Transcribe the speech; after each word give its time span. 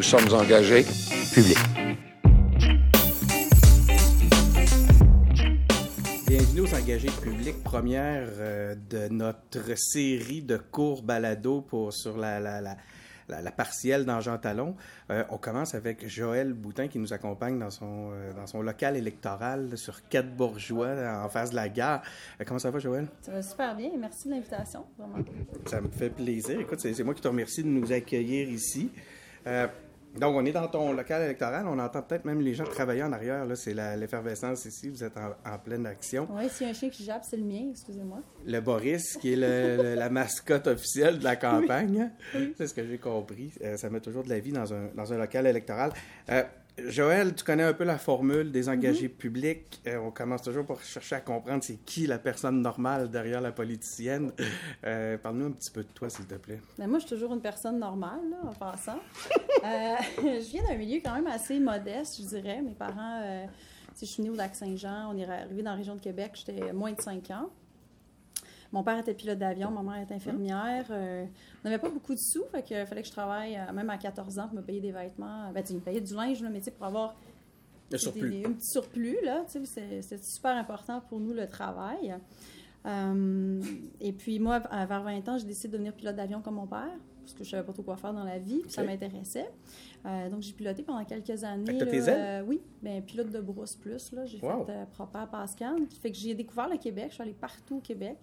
Nous 0.00 0.04
sommes 0.04 0.32
engagés 0.32 0.86
publics. 1.34 1.58
Bienvenue 6.26 6.60
aux 6.62 6.74
engagés 6.74 7.10
publics, 7.22 7.62
première 7.62 8.26
euh, 8.38 8.74
de 8.88 9.08
notre 9.08 9.76
série 9.76 10.40
de 10.40 10.56
cours 10.56 11.02
balado 11.02 11.60
pour, 11.60 11.92
sur 11.92 12.16
la, 12.16 12.40
la, 12.40 12.62
la, 12.62 12.76
la, 13.28 13.50
partielle 13.50 14.06
dans 14.06 14.22
Jean 14.22 14.38
Talon. 14.38 14.74
Euh, 15.10 15.22
on 15.28 15.36
commence 15.36 15.74
avec 15.74 16.08
Joël 16.08 16.54
Boutin 16.54 16.88
qui 16.88 16.98
nous 16.98 17.12
accompagne 17.12 17.58
dans 17.58 17.68
son, 17.68 18.12
euh, 18.12 18.32
dans 18.32 18.46
son 18.46 18.62
local 18.62 18.96
électoral 18.96 19.76
sur 19.76 20.08
Quai 20.08 20.22
Bourgeois, 20.22 21.22
en 21.22 21.28
face 21.28 21.50
de 21.50 21.56
la 21.56 21.68
gare. 21.68 22.00
comment 22.46 22.58
ça 22.58 22.70
va, 22.70 22.78
Joël? 22.78 23.06
Ça 23.20 23.32
va 23.32 23.42
super 23.42 23.76
bien. 23.76 23.90
Merci 23.98 24.28
de 24.28 24.32
l'invitation, 24.32 24.86
vraiment. 24.96 25.22
Ça 25.66 25.82
me 25.82 25.90
fait 25.90 26.08
plaisir. 26.08 26.58
Écoute, 26.58 26.80
c'est 26.80 27.04
moi 27.04 27.12
qui 27.12 27.20
te 27.20 27.28
remercie 27.28 27.62
de 27.62 27.68
nous 27.68 27.92
accueillir 27.92 28.48
ici. 28.48 28.90
Donc, 30.18 30.34
on 30.34 30.44
est 30.44 30.52
dans 30.52 30.66
ton 30.66 30.92
local 30.92 31.22
électoral. 31.22 31.66
On 31.68 31.78
entend 31.78 32.02
peut-être 32.02 32.24
même 32.24 32.40
les 32.40 32.54
gens 32.54 32.64
travailler 32.64 33.02
en 33.02 33.12
arrière. 33.12 33.44
Là, 33.44 33.54
c'est 33.54 33.74
l'effervescence 33.74 34.64
ici. 34.64 34.88
Vous 34.88 35.04
êtes 35.04 35.16
en, 35.16 35.58
pleine 35.58 35.86
action. 35.86 36.26
Oui, 36.30 36.48
s'il 36.48 36.66
y 36.66 36.68
a 36.68 36.70
un 36.70 36.74
chien 36.74 36.90
qui 36.90 37.04
jappe, 37.04 37.24
c'est 37.28 37.36
le 37.36 37.44
mien, 37.44 37.68
excusez-moi. 37.70 38.18
Le 38.44 38.60
Boris, 38.60 39.16
qui 39.16 39.32
est 39.32 39.36
la 39.36 40.10
mascotte 40.10 40.66
officielle 40.66 41.18
de 41.18 41.24
la 41.24 41.36
campagne. 41.36 42.10
C'est 42.56 42.66
ce 42.66 42.74
que 42.74 42.84
j'ai 42.84 42.98
compris. 42.98 43.52
Euh, 43.62 43.76
ça 43.76 43.88
met 43.90 44.00
toujours 44.00 44.24
de 44.24 44.28
la 44.28 44.40
vie 44.40 44.52
dans 44.52 44.72
un, 44.72 44.88
dans 44.94 45.12
un 45.12 45.18
local 45.18 45.46
électoral. 45.46 45.92
Euh, 46.30 46.42
Joël, 46.88 47.34
tu 47.34 47.44
connais 47.44 47.62
un 47.62 47.72
peu 47.72 47.84
la 47.84 47.98
formule 47.98 48.50
des 48.52 48.68
engagés 48.68 49.08
mhm. 49.08 49.14
publics. 49.14 49.80
Euh, 49.86 49.98
on 49.98 50.10
commence 50.10 50.42
toujours 50.42 50.64
par 50.64 50.82
chercher 50.82 51.16
à 51.16 51.20
comprendre 51.20 51.62
c'est 51.62 51.84
qui 51.84 52.06
la 52.06 52.18
personne 52.18 52.60
normale 52.60 53.10
derrière 53.10 53.40
la 53.40 53.52
politicienne. 53.52 54.32
Euh, 54.84 55.18
parle-nous 55.18 55.46
un 55.46 55.52
petit 55.52 55.70
peu 55.70 55.82
de 55.82 55.88
toi, 55.88 56.08
s'il 56.08 56.26
te 56.26 56.34
plaît. 56.34 56.60
Ben 56.78 56.86
moi, 56.86 56.98
je 56.98 57.06
suis 57.06 57.16
toujours 57.16 57.34
une 57.34 57.40
personne 57.40 57.78
normale, 57.78 58.20
là, 58.30 58.38
en 58.48 58.54
passant. 58.54 58.98
Euh, 59.64 59.94
je 60.18 60.50
viens 60.50 60.62
d'un 60.68 60.76
milieu 60.76 61.00
quand 61.04 61.14
même 61.14 61.26
assez 61.26 61.58
modeste, 61.58 62.22
je 62.22 62.26
dirais. 62.28 62.62
Mes 62.62 62.74
parents, 62.74 63.46
je 63.98 64.06
suis 64.06 64.22
née 64.22 64.30
au 64.30 64.34
Lac-Saint-Jean. 64.34 65.12
On 65.12 65.18
est 65.18 65.24
arrivé 65.24 65.62
dans 65.62 65.72
la 65.72 65.76
région 65.76 65.94
de 65.94 66.00
Québec, 66.00 66.32
j'étais 66.34 66.72
moins 66.72 66.92
de 66.92 67.00
5 67.00 67.30
ans. 67.30 67.50
Mon 68.72 68.84
père 68.84 68.98
était 68.98 69.14
pilote 69.14 69.38
d'avion, 69.38 69.70
ma 69.70 69.82
mère 69.82 70.02
était 70.02 70.14
infirmière. 70.14 70.86
Euh, 70.90 71.24
on 71.64 71.68
n'avait 71.68 71.80
pas 71.80 71.88
beaucoup 71.88 72.14
de 72.14 72.20
sous, 72.20 72.44
fait 72.52 72.86
fallait 72.86 73.02
que 73.02 73.08
je 73.08 73.12
travaille 73.12 73.56
euh, 73.56 73.72
même 73.72 73.90
à 73.90 73.98
14 73.98 74.38
ans 74.38 74.46
pour 74.46 74.56
me 74.56 74.62
payer 74.62 74.80
des 74.80 74.92
vêtements. 74.92 75.50
Ben, 75.52 75.64
tu 75.64 75.74
me 75.74 75.80
payais 75.80 76.00
du 76.00 76.14
linge, 76.14 76.42
mais 76.42 76.60
pour 76.70 76.86
avoir 76.86 77.16
un 77.92 78.52
petit 78.52 78.70
surplus, 78.70 79.18
là, 79.24 79.44
c'était 79.48 80.18
super 80.22 80.56
important 80.56 81.02
pour 81.08 81.18
nous 81.18 81.32
le 81.32 81.48
travail. 81.48 82.14
Euh, 82.86 83.60
et 84.00 84.12
puis 84.12 84.38
moi, 84.38 84.60
vers 84.60 85.02
20 85.02 85.28
ans, 85.28 85.38
j'ai 85.38 85.46
décidé 85.46 85.68
de 85.68 85.72
devenir 85.72 85.92
pilote 85.92 86.14
d'avion 86.14 86.40
comme 86.40 86.54
mon 86.54 86.68
père, 86.68 86.96
parce 87.22 87.34
que 87.34 87.42
je 87.42 87.50
savais 87.50 87.64
pas 87.64 87.72
trop 87.72 87.82
quoi 87.82 87.96
faire 87.96 88.14
dans 88.14 88.24
la 88.24 88.38
vie, 88.38 88.60
puis 88.60 88.70
ça 88.70 88.84
m'intéressait. 88.84 89.50
donc 90.30 90.42
j'ai 90.42 90.52
piloté 90.52 90.84
pendant 90.84 91.04
quelques 91.04 91.42
années. 91.42 91.80
Avec 91.80 91.90
tes 91.90 92.08
ailes? 92.08 92.44
oui, 92.46 92.60
ben, 92.80 93.02
pilote 93.02 93.30
de 93.32 93.40
brousse 93.40 93.74
plus. 93.74 94.12
J'ai 94.26 94.38
fait 94.38 94.46
euh, 94.46 94.84
Propère 94.92 95.28
Pascal, 95.28 95.88
qui 95.88 95.98
fait 95.98 96.12
que 96.12 96.16
j'ai 96.16 96.34
découvert 96.34 96.68
le 96.68 96.76
Québec. 96.76 97.06
Je 97.08 97.14
suis 97.14 97.22
allée 97.22 97.34
partout 97.34 97.78
au 97.78 97.80
Québec. 97.80 98.16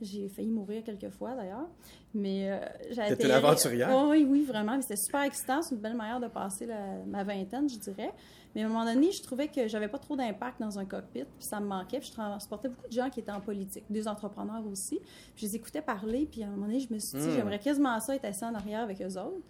J'ai 0.00 0.28
failli 0.28 0.50
mourir 0.50 0.84
quelques 0.84 1.10
fois 1.10 1.34
d'ailleurs. 1.34 1.68
Mais 2.14 2.50
euh, 2.50 2.58
j'ai 2.90 3.12
été. 3.12 3.26
l'aventurière? 3.26 3.90
oui, 4.08 4.26
oui, 4.28 4.44
vraiment. 4.44 4.80
C'était 4.80 4.96
super 4.96 5.22
excitant. 5.22 5.62
C'est 5.62 5.74
une 5.74 5.80
belle 5.80 5.96
manière 5.96 6.20
de 6.20 6.28
passer 6.28 6.68
ma 7.06 7.24
vingtaine, 7.24 7.68
je 7.68 7.78
dirais. 7.78 8.12
Mais 8.54 8.62
à 8.62 8.66
un 8.66 8.68
moment 8.68 8.84
donné, 8.84 9.12
je 9.12 9.22
trouvais 9.22 9.48
que 9.48 9.68
j'avais 9.68 9.88
pas 9.88 9.98
trop 9.98 10.16
d'impact 10.16 10.60
dans 10.60 10.78
un 10.78 10.84
cockpit, 10.84 11.24
puis 11.24 11.46
ça 11.46 11.60
me 11.60 11.66
manquait. 11.66 11.98
Puis 12.00 12.08
je 12.08 12.14
transportais 12.14 12.68
beaucoup 12.68 12.88
de 12.88 12.92
gens 12.92 13.10
qui 13.10 13.20
étaient 13.20 13.32
en 13.32 13.40
politique, 13.40 13.84
des 13.90 14.08
entrepreneurs 14.08 14.66
aussi. 14.66 14.98
Puis 15.34 15.46
je 15.46 15.46
les 15.46 15.56
écoutais 15.56 15.82
parler, 15.82 16.26
puis 16.30 16.42
à 16.42 16.46
un 16.46 16.50
moment 16.50 16.66
donné, 16.66 16.80
je 16.80 16.92
me 16.92 16.98
suis 16.98 17.18
dit, 17.18 17.28
hmm. 17.28 17.32
j'aimerais 17.32 17.58
quasiment 17.58 17.98
ça 18.00 18.14
être 18.14 18.24
assis 18.24 18.44
en 18.44 18.54
arrière 18.54 18.80
avec 18.80 19.02
eux 19.02 19.18
autres. 19.18 19.42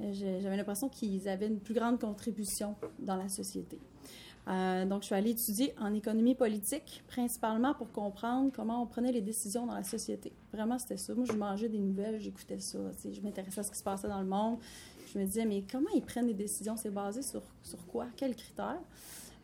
Euh, 0.00 0.12
j'avais 0.12 0.56
l'impression 0.56 0.88
qu'ils 0.88 1.28
avaient 1.28 1.46
une 1.46 1.60
plus 1.60 1.74
grande 1.74 2.00
contribution 2.00 2.74
dans 2.98 3.16
la 3.16 3.28
société. 3.28 3.78
Euh, 4.48 4.84
donc, 4.84 5.02
je 5.02 5.06
suis 5.06 5.14
allée 5.14 5.30
étudier 5.30 5.72
en 5.78 5.94
économie 5.94 6.34
politique, 6.34 7.04
principalement 7.06 7.74
pour 7.74 7.92
comprendre 7.92 8.50
comment 8.54 8.82
on 8.82 8.86
prenait 8.86 9.12
les 9.12 9.20
décisions 9.20 9.66
dans 9.66 9.74
la 9.74 9.84
société. 9.84 10.32
Vraiment, 10.52 10.78
c'était 10.78 10.96
ça. 10.96 11.14
Moi, 11.14 11.24
je 11.26 11.32
mangeais 11.32 11.68
des 11.68 11.78
nouvelles, 11.78 12.20
j'écoutais 12.20 12.58
ça. 12.58 12.78
Je 13.04 13.20
m'intéressais 13.20 13.60
à 13.60 13.62
ce 13.62 13.70
qui 13.70 13.78
se 13.78 13.84
passait 13.84 14.08
dans 14.08 14.20
le 14.20 14.26
monde. 14.26 14.58
Je 15.12 15.18
me 15.18 15.24
disais, 15.24 15.44
mais 15.44 15.62
comment 15.70 15.90
ils 15.94 16.02
prennent 16.02 16.26
les 16.26 16.34
décisions? 16.34 16.76
C'est 16.76 16.90
basé 16.90 17.22
sur, 17.22 17.42
sur 17.62 17.86
quoi? 17.86 18.06
Quels 18.16 18.34
critères? 18.34 18.80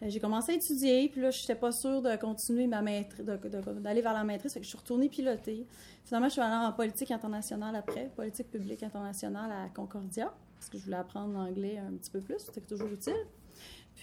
Euh, 0.02 0.06
j'ai 0.08 0.20
commencé 0.20 0.52
à 0.52 0.54
étudier, 0.54 1.08
puis 1.08 1.20
là, 1.20 1.30
je 1.30 1.40
n'étais 1.40 1.54
pas 1.54 1.72
sûre 1.72 2.02
de 2.02 2.14
continuer 2.16 2.66
ma 2.66 2.82
maîtrise, 2.82 3.24
d'aller 3.24 4.00
vers 4.00 4.12
la 4.12 4.24
maîtrise, 4.24 4.52
fait 4.52 4.60
que 4.60 4.64
je 4.64 4.70
suis 4.70 4.78
retournée 4.78 5.08
piloter. 5.08 5.66
Finalement, 6.04 6.28
je 6.28 6.34
suis 6.34 6.40
allée 6.40 6.66
en 6.66 6.72
politique 6.72 7.10
internationale 7.10 7.74
après, 7.76 8.10
politique 8.16 8.50
publique 8.50 8.82
internationale 8.82 9.50
à 9.50 9.68
Concordia, 9.68 10.32
parce 10.58 10.70
que 10.70 10.78
je 10.78 10.84
voulais 10.84 10.96
apprendre 10.96 11.34
l'anglais 11.34 11.78
un 11.78 11.92
petit 11.96 12.10
peu 12.10 12.20
plus, 12.20 12.38
c'était 12.38 12.60
toujours 12.60 12.88
utile. 12.88 13.14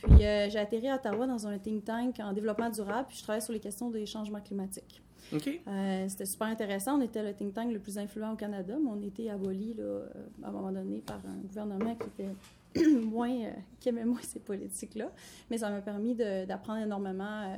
Puis 0.03 0.25
euh, 0.25 0.49
j'ai 0.49 0.59
atterri 0.59 0.89
à 0.89 0.95
Ottawa 0.95 1.27
dans 1.27 1.47
un 1.47 1.57
think 1.57 1.85
tank 1.85 2.19
en 2.19 2.33
développement 2.33 2.69
durable, 2.69 3.07
puis 3.07 3.17
je 3.17 3.23
travaille 3.23 3.41
sur 3.41 3.53
les 3.53 3.59
questions 3.59 3.89
des 3.89 4.05
changements 4.05 4.41
climatiques. 4.41 5.01
OK. 5.33 5.49
Euh, 5.67 6.05
c'était 6.07 6.25
super 6.25 6.47
intéressant. 6.47 6.99
On 6.99 7.01
était 7.01 7.23
le 7.23 7.33
think 7.33 7.53
tank 7.53 7.71
le 7.71 7.79
plus 7.79 7.97
influent 7.97 8.33
au 8.33 8.35
Canada, 8.35 8.75
mais 8.79 8.89
on 8.89 9.01
était 9.01 9.29
aboli 9.29 9.73
là, 9.73 9.83
euh, 9.83 10.07
à 10.43 10.49
un 10.49 10.51
moment 10.51 10.71
donné 10.71 10.99
par 10.99 11.19
un 11.25 11.47
gouvernement 11.47 11.95
qui 11.95 12.07
était 12.07 12.89
moins, 13.01 13.33
qui 13.79 13.89
aimait 13.89 14.05
moins 14.05 14.21
ces 14.21 14.39
politiques-là. 14.39 15.11
Mais 15.49 15.57
ça 15.57 15.69
m'a 15.69 15.81
permis 15.81 16.13
d'apprendre 16.13 16.83
énormément. 16.83 17.57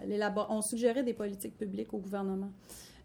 on 0.50 0.62
suggérait 0.62 1.04
des 1.04 1.14
politiques 1.14 1.58
publiques 1.58 1.94
au 1.94 1.98
gouvernement. 1.98 2.52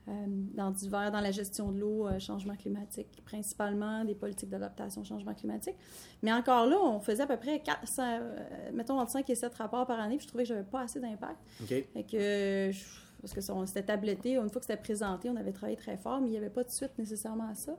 Euh, 0.09 0.13
dans 0.27 0.73
divers, 0.73 1.13
dans 1.13 1.21
la 1.21 1.31
gestion 1.31 1.71
de 1.71 1.79
l'eau, 1.79 2.09
euh, 2.09 2.19
changement 2.19 2.57
climatique, 2.57 3.23
principalement 3.25 4.05
des 4.05 4.17
politiques 4.17 4.49
d'adaptation 4.49 5.03
au 5.03 5.05
changement 5.05 5.33
climatique. 5.33 5.77
Mais 6.23 6.33
encore 6.33 6.67
là, 6.67 6.77
on 6.83 6.99
faisait 6.99 7.23
à 7.23 7.27
peu 7.27 7.37
près, 7.37 7.61
4, 7.61 7.81
euh, 8.01 8.71
mettons, 8.73 8.99
entre 8.99 9.13
5 9.13 9.31
et 9.31 9.37
7 9.37 9.55
rapports 9.55 9.87
par 9.87 10.01
année, 10.01 10.17
puis 10.17 10.25
je 10.25 10.29
trouvais 10.29 10.43
que 10.43 10.49
j'avais 10.49 10.65
pas 10.65 10.81
assez 10.81 10.99
d'impact. 10.99 11.39
OK. 11.63 12.07
que, 12.09 12.73
parce 13.21 13.33
que 13.33 13.41
c'était 13.67 13.85
tabletté, 13.85 14.37
une 14.37 14.51
fois 14.51 14.59
que 14.59 14.67
c'était 14.67 14.83
présenté, 14.83 15.31
on 15.31 15.37
avait 15.37 15.53
travaillé 15.53 15.77
très 15.77 15.97
fort, 15.97 16.21
mais 16.21 16.27
il 16.27 16.33
n'y 16.33 16.37
avait 16.37 16.51
pas 16.51 16.65
de 16.65 16.71
suite 16.71 16.99
nécessairement 16.99 17.49
à 17.49 17.55
ça. 17.55 17.79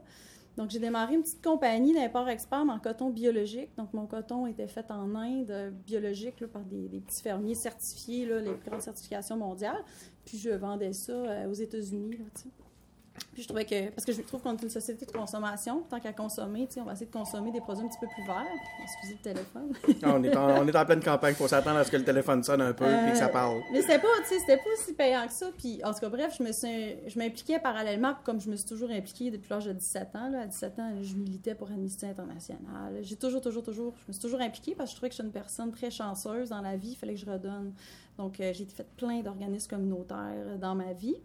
Donc, 0.56 0.70
j'ai 0.70 0.78
démarré 0.78 1.14
une 1.14 1.22
petite 1.22 1.42
compagnie 1.42 1.94
d'import 1.94 2.28
expert 2.28 2.60
en 2.60 2.78
coton 2.78 3.10
biologique. 3.10 3.70
Donc, 3.76 3.92
mon 3.92 4.06
coton 4.06 4.46
était 4.46 4.68
fait 4.68 4.88
en 4.90 5.14
Inde, 5.14 5.74
biologique, 5.84 6.46
par 6.46 6.62
des, 6.62 7.00
petits 7.00 7.22
fermiers 7.22 7.54
certifiés, 7.54 8.26
là, 8.26 8.40
les 8.40 8.54
plus 8.54 8.70
grandes 8.70 8.82
certifications 8.82 9.36
mondiales. 9.36 9.82
Puis, 10.24 10.38
je 10.38 10.50
vendais 10.50 10.92
ça 10.92 11.12
euh, 11.12 11.50
aux 11.50 11.54
États-Unis. 11.54 12.18
Puis 13.34 13.42
je 13.42 13.48
trouvais 13.48 13.64
que, 13.64 13.90
parce 13.90 14.04
que 14.04 14.12
je 14.12 14.22
trouve 14.22 14.40
qu'on 14.40 14.56
est 14.56 14.62
une 14.62 14.70
société 14.70 15.04
de 15.04 15.10
consommation, 15.10 15.82
tant 15.90 15.98
qu'à 15.98 16.12
consommer, 16.12 16.68
on 16.78 16.84
va 16.84 16.92
essayer 16.92 17.06
de 17.06 17.12
consommer 17.12 17.50
des 17.50 17.60
produits 17.60 17.84
un 17.84 17.88
petit 17.88 17.98
peu 17.98 18.06
plus 18.06 18.24
verts. 18.24 18.46
Excusez 18.82 19.14
le 19.14 19.22
téléphone. 19.22 19.72
Ah, 20.02 20.14
on, 20.16 20.22
est 20.22 20.36
en, 20.36 20.62
on 20.62 20.68
est 20.68 20.76
en 20.76 20.84
pleine 20.84 21.02
campagne, 21.02 21.32
il 21.32 21.36
faut 21.36 21.48
s'attendre 21.48 21.78
à 21.78 21.84
ce 21.84 21.90
que 21.90 21.96
le 21.96 22.04
téléphone 22.04 22.42
sonne 22.44 22.60
un 22.60 22.72
peu 22.72 22.84
et 22.84 23.10
que 23.10 23.18
ça 23.18 23.26
euh, 23.26 23.28
parle. 23.28 23.60
Mais 23.72 23.80
c'était 23.80 23.98
pas, 23.98 24.08
c'était 24.24 24.56
pas 24.56 24.70
aussi 24.72 24.92
payant 24.92 25.26
que 25.26 25.32
ça. 25.32 25.46
Puis 25.58 25.82
en 25.84 25.92
tout 25.92 26.00
cas, 26.00 26.08
bref, 26.08 26.36
je 26.38 26.42
me 26.42 26.52
je 26.52 27.18
m'impliquais 27.18 27.58
parallèlement, 27.58 28.14
comme 28.22 28.40
je 28.40 28.48
me 28.48 28.56
suis 28.56 28.68
toujours 28.68 28.90
impliquée 28.90 29.30
depuis 29.30 29.48
l'âge 29.50 29.66
de 29.66 29.72
17 29.72 30.16
ans. 30.16 30.28
Là. 30.30 30.42
À 30.42 30.46
17 30.46 30.78
ans, 30.78 30.92
je 31.02 31.14
militais 31.16 31.54
pour 31.54 31.70
Amnesty 31.70 32.06
International. 32.06 32.98
J'ai 33.02 33.16
toujours, 33.16 33.40
toujours, 33.40 33.62
toujours, 33.62 33.94
je 34.02 34.08
me 34.08 34.12
suis 34.12 34.22
toujours 34.22 34.40
impliquée 34.40 34.74
parce 34.74 34.90
que 34.90 34.92
je 34.92 34.96
trouvais 34.96 35.08
que 35.08 35.14
je 35.14 35.20
suis 35.20 35.26
une 35.26 35.32
personne 35.32 35.72
très 35.72 35.90
chanceuse 35.90 36.50
dans 36.50 36.60
la 36.60 36.76
vie. 36.76 36.92
Il 36.92 36.96
fallait 36.96 37.14
que 37.14 37.20
je 37.20 37.26
redonne. 37.26 37.72
Donc, 38.16 38.38
euh, 38.38 38.52
j'ai 38.52 38.64
fait 38.64 38.86
plein 38.96 39.20
d'organismes 39.22 39.70
communautaires 39.70 40.58
dans 40.60 40.74
ma 40.74 40.92
vie. 40.92 41.16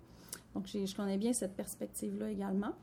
Donc, 0.53 0.67
je 0.67 0.95
connais 0.95 1.17
bien 1.17 1.33
cette 1.33 1.55
perspective-là 1.55 2.29
également. 2.29 2.73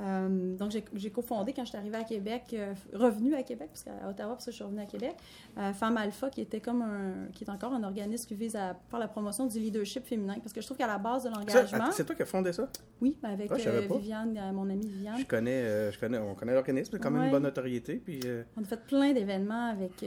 Euh, 0.00 0.56
donc, 0.56 0.72
j'ai 0.94 1.10
cofondé 1.10 1.52
quand 1.52 1.64
je 1.64 1.70
suis 1.70 1.78
arrivée 1.78 1.98
à 1.98 2.04
Québec, 2.04 2.44
euh, 2.54 2.72
revenue 2.94 3.34
à 3.34 3.42
Québec, 3.42 3.68
parce 3.70 3.82
qu'à 3.82 4.08
Ottawa, 4.08 4.34
parce 4.34 4.46
que 4.46 4.50
je 4.50 4.56
suis 4.56 4.64
revenue 4.64 4.80
à 4.80 4.86
Québec, 4.86 5.14
euh, 5.58 5.72
Femme 5.72 5.96
Alpha, 5.96 6.30
qui 6.30 6.40
était 6.40 6.60
comme 6.60 6.82
un, 6.82 7.28
qui 7.32 7.44
est 7.44 7.50
encore 7.50 7.72
un 7.72 7.82
organisme 7.82 8.26
qui 8.26 8.34
vise 8.34 8.56
à 8.56 8.76
faire 8.90 8.98
la 8.98 9.08
promotion 9.08 9.46
du 9.46 9.58
leadership 9.58 10.06
féminin, 10.06 10.36
parce 10.40 10.52
que 10.52 10.60
je 10.60 10.66
trouve 10.66 10.78
qu'à 10.78 10.86
la 10.86 10.98
base 10.98 11.24
de 11.24 11.30
l'engagement. 11.30 11.90
C'est 11.92 12.04
toi 12.04 12.14
qui 12.14 12.22
as 12.22 12.26
fondé 12.26 12.52
ça? 12.52 12.68
Oui, 13.00 13.16
avec 13.22 13.52
Viviane, 13.52 14.52
mon 14.54 14.68
amie 14.70 14.86
Viviane. 14.86 15.18
Je 15.18 15.26
connais, 15.26 15.92
je 15.92 15.98
connais, 15.98 16.18
on 16.18 16.34
connaît 16.34 16.54
l'organisme, 16.54 16.98
quand 16.98 17.10
même 17.10 17.24
une 17.24 17.30
bonne 17.30 17.42
notoriété. 17.42 17.96
Puis, 17.96 18.20
On 18.56 18.62
a 18.62 18.66
fait 18.66 18.84
plein 18.84 19.12
d'événements 19.12 19.70
avec 19.70 20.04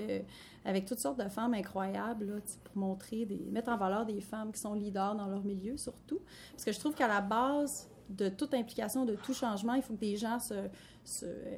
avec 0.65 0.85
toutes 0.85 0.99
sortes 0.99 1.19
de 1.21 1.29
femmes 1.29 1.53
incroyables 1.53 2.25
là, 2.25 2.35
pour 2.63 2.77
montrer, 2.77 3.25
des, 3.25 3.49
mettre 3.51 3.69
en 3.69 3.77
valeur 3.77 4.05
des 4.05 4.21
femmes 4.21 4.51
qui 4.51 4.59
sont 4.59 4.73
leaders 4.73 5.15
dans 5.15 5.27
leur 5.27 5.43
milieu 5.43 5.77
surtout. 5.77 6.19
Parce 6.51 6.63
que 6.63 6.71
je 6.71 6.79
trouve 6.79 6.95
qu'à 6.95 7.07
la 7.07 7.21
base 7.21 7.89
de 8.15 8.29
toute 8.29 8.53
implication, 8.53 9.05
de 9.05 9.15
tout 9.15 9.33
changement, 9.33 9.73
il 9.73 9.81
faut 9.81 9.93
que 9.93 9.99
des 9.99 10.15
gens 10.15 10.39
se, 10.39 10.53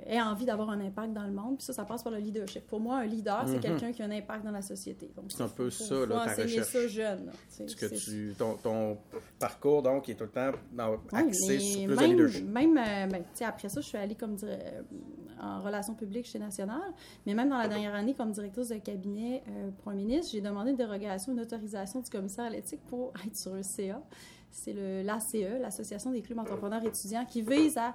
aient 0.07 0.21
envie 0.21 0.45
d'avoir 0.45 0.69
un 0.69 0.79
impact 0.79 1.13
dans 1.13 1.25
le 1.25 1.31
monde. 1.31 1.57
Puis 1.57 1.65
ça, 1.65 1.73
ça 1.73 1.85
passe 1.85 2.03
par 2.03 2.11
le 2.11 2.19
leadership. 2.19 2.65
Pour 2.67 2.79
moi, 2.79 2.97
un 2.97 3.05
leader, 3.05 3.43
c'est 3.45 3.55
mhm. 3.55 3.61
quelqu'un 3.61 3.91
qui 3.91 4.01
a 4.01 4.05
un 4.05 4.11
impact 4.11 4.43
dans 4.45 4.51
la 4.51 4.61
société. 4.61 5.11
C'est 5.29 5.43
un 5.43 5.47
peu 5.47 5.69
ça, 5.69 6.05
là, 6.05 6.25
ta 6.25 6.41
recherche. 6.41 6.67
ça 6.67 6.87
jeune. 6.87 7.31
que 7.57 7.85
tu, 7.95 8.35
ton, 8.37 8.97
parcours, 9.39 9.81
donc, 9.81 10.09
est 10.09 10.15
tout 10.15 10.23
le 10.23 10.29
temps 10.29 10.51
axé 11.11 11.59
sur 11.59 11.85
plus 11.85 11.95
même, 11.95 11.97
de 11.97 12.15
leadership. 12.15 12.47
Même, 12.47 12.77
euh, 12.77 13.07
ben, 13.07 13.23
après 13.41 13.69
ça, 13.69 13.81
je 13.81 13.87
suis 13.87 13.97
allée 13.97 14.15
comme 14.15 14.37
en 15.41 15.61
relations 15.61 15.93
publiques 15.93 16.25
chez 16.25 16.39
National, 16.39 16.93
mais 17.25 17.33
même 17.33 17.49
dans 17.49 17.57
la 17.57 17.67
dernière 17.67 17.93
année, 17.93 18.13
comme 18.13 18.31
directrice 18.31 18.69
de 18.69 18.77
cabinet 18.77 19.43
euh, 19.49 19.69
un 19.85 19.93
ministre, 19.93 20.31
j'ai 20.31 20.41
demandé 20.41 20.71
une 20.71 20.77
dérogation, 20.77 21.33
une 21.33 21.41
autorisation 21.41 21.99
du 21.99 22.09
commissaire 22.09 22.45
à 22.45 22.49
l'éthique 22.49 22.81
pour 22.87 23.11
être 23.25 23.35
sur 23.35 23.53
un 23.53 23.63
CA 23.63 24.01
c'est 24.57 24.73
l'ACE, 25.03 25.35
l'Association 25.61 26.11
des 26.11 26.21
clubs 26.21 26.39
entrepreneurs 26.39 26.83
étudiants, 26.85 27.25
qui 27.25 27.41
vise 27.41 27.77
à 27.77 27.93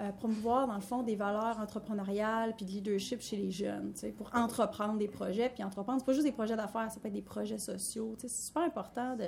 euh, 0.00 0.10
promouvoir, 0.12 0.66
dans 0.66 0.74
le 0.74 0.80
fond, 0.80 1.02
des 1.02 1.16
valeurs 1.16 1.60
entrepreneuriales 1.60 2.54
puis 2.56 2.64
de 2.64 2.70
leadership 2.70 3.20
chez 3.20 3.36
les 3.36 3.50
jeunes, 3.50 3.92
tu 3.98 4.10
pour 4.12 4.30
entreprendre 4.34 4.98
des 4.98 5.08
projets. 5.08 5.50
Puis 5.54 5.62
entreprendre, 5.62 6.00
c'est 6.00 6.06
pas 6.06 6.12
juste 6.14 6.24
des 6.26 6.32
projets 6.32 6.56
d'affaires, 6.56 6.90
ça 6.90 6.98
peut 6.98 7.08
être 7.08 7.14
des 7.14 7.20
projets 7.22 7.58
sociaux. 7.58 8.14
Tu 8.18 8.26
c'est 8.28 8.46
super 8.46 8.62
important 8.62 9.16
de 9.16 9.26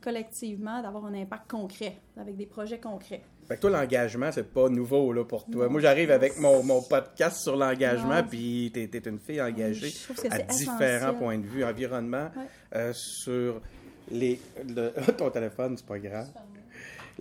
collectivement 0.00 0.80
d'avoir 0.82 1.04
un 1.06 1.14
impact 1.14 1.50
concret, 1.50 1.98
avec 2.16 2.36
des 2.36 2.46
projets 2.46 2.80
concrets. 2.80 3.22
Fait 3.46 3.56
que 3.56 3.60
toi, 3.62 3.70
l'engagement, 3.70 4.30
c'est 4.32 4.50
pas 4.50 4.68
nouveau 4.68 5.12
là, 5.12 5.24
pour 5.24 5.44
toi. 5.44 5.66
Non. 5.66 5.72
Moi, 5.72 5.80
j'arrive 5.80 6.10
avec 6.10 6.38
mon, 6.38 6.62
mon 6.62 6.80
podcast 6.82 7.42
sur 7.42 7.56
l'engagement, 7.56 8.22
puis 8.22 8.70
t'es, 8.72 8.86
t'es 8.88 9.00
une 9.10 9.18
fille 9.18 9.42
engagée 9.42 9.88
Je 9.90 10.04
trouve 10.04 10.16
que 10.16 10.32
à 10.32 10.38
différents 10.42 10.78
essentiel. 10.78 11.16
points 11.18 11.38
de 11.38 11.46
vue, 11.46 11.64
environnement, 11.64 12.28
Ouais. 12.36 12.46
euh, 12.76 12.92
sur 12.94 13.60
les... 14.10 14.40
le- 14.68 14.92
ton 15.18 15.30
téléphone, 15.30 15.76
c'est 15.76 15.86
pas 15.86 15.98
grave. 15.98 16.28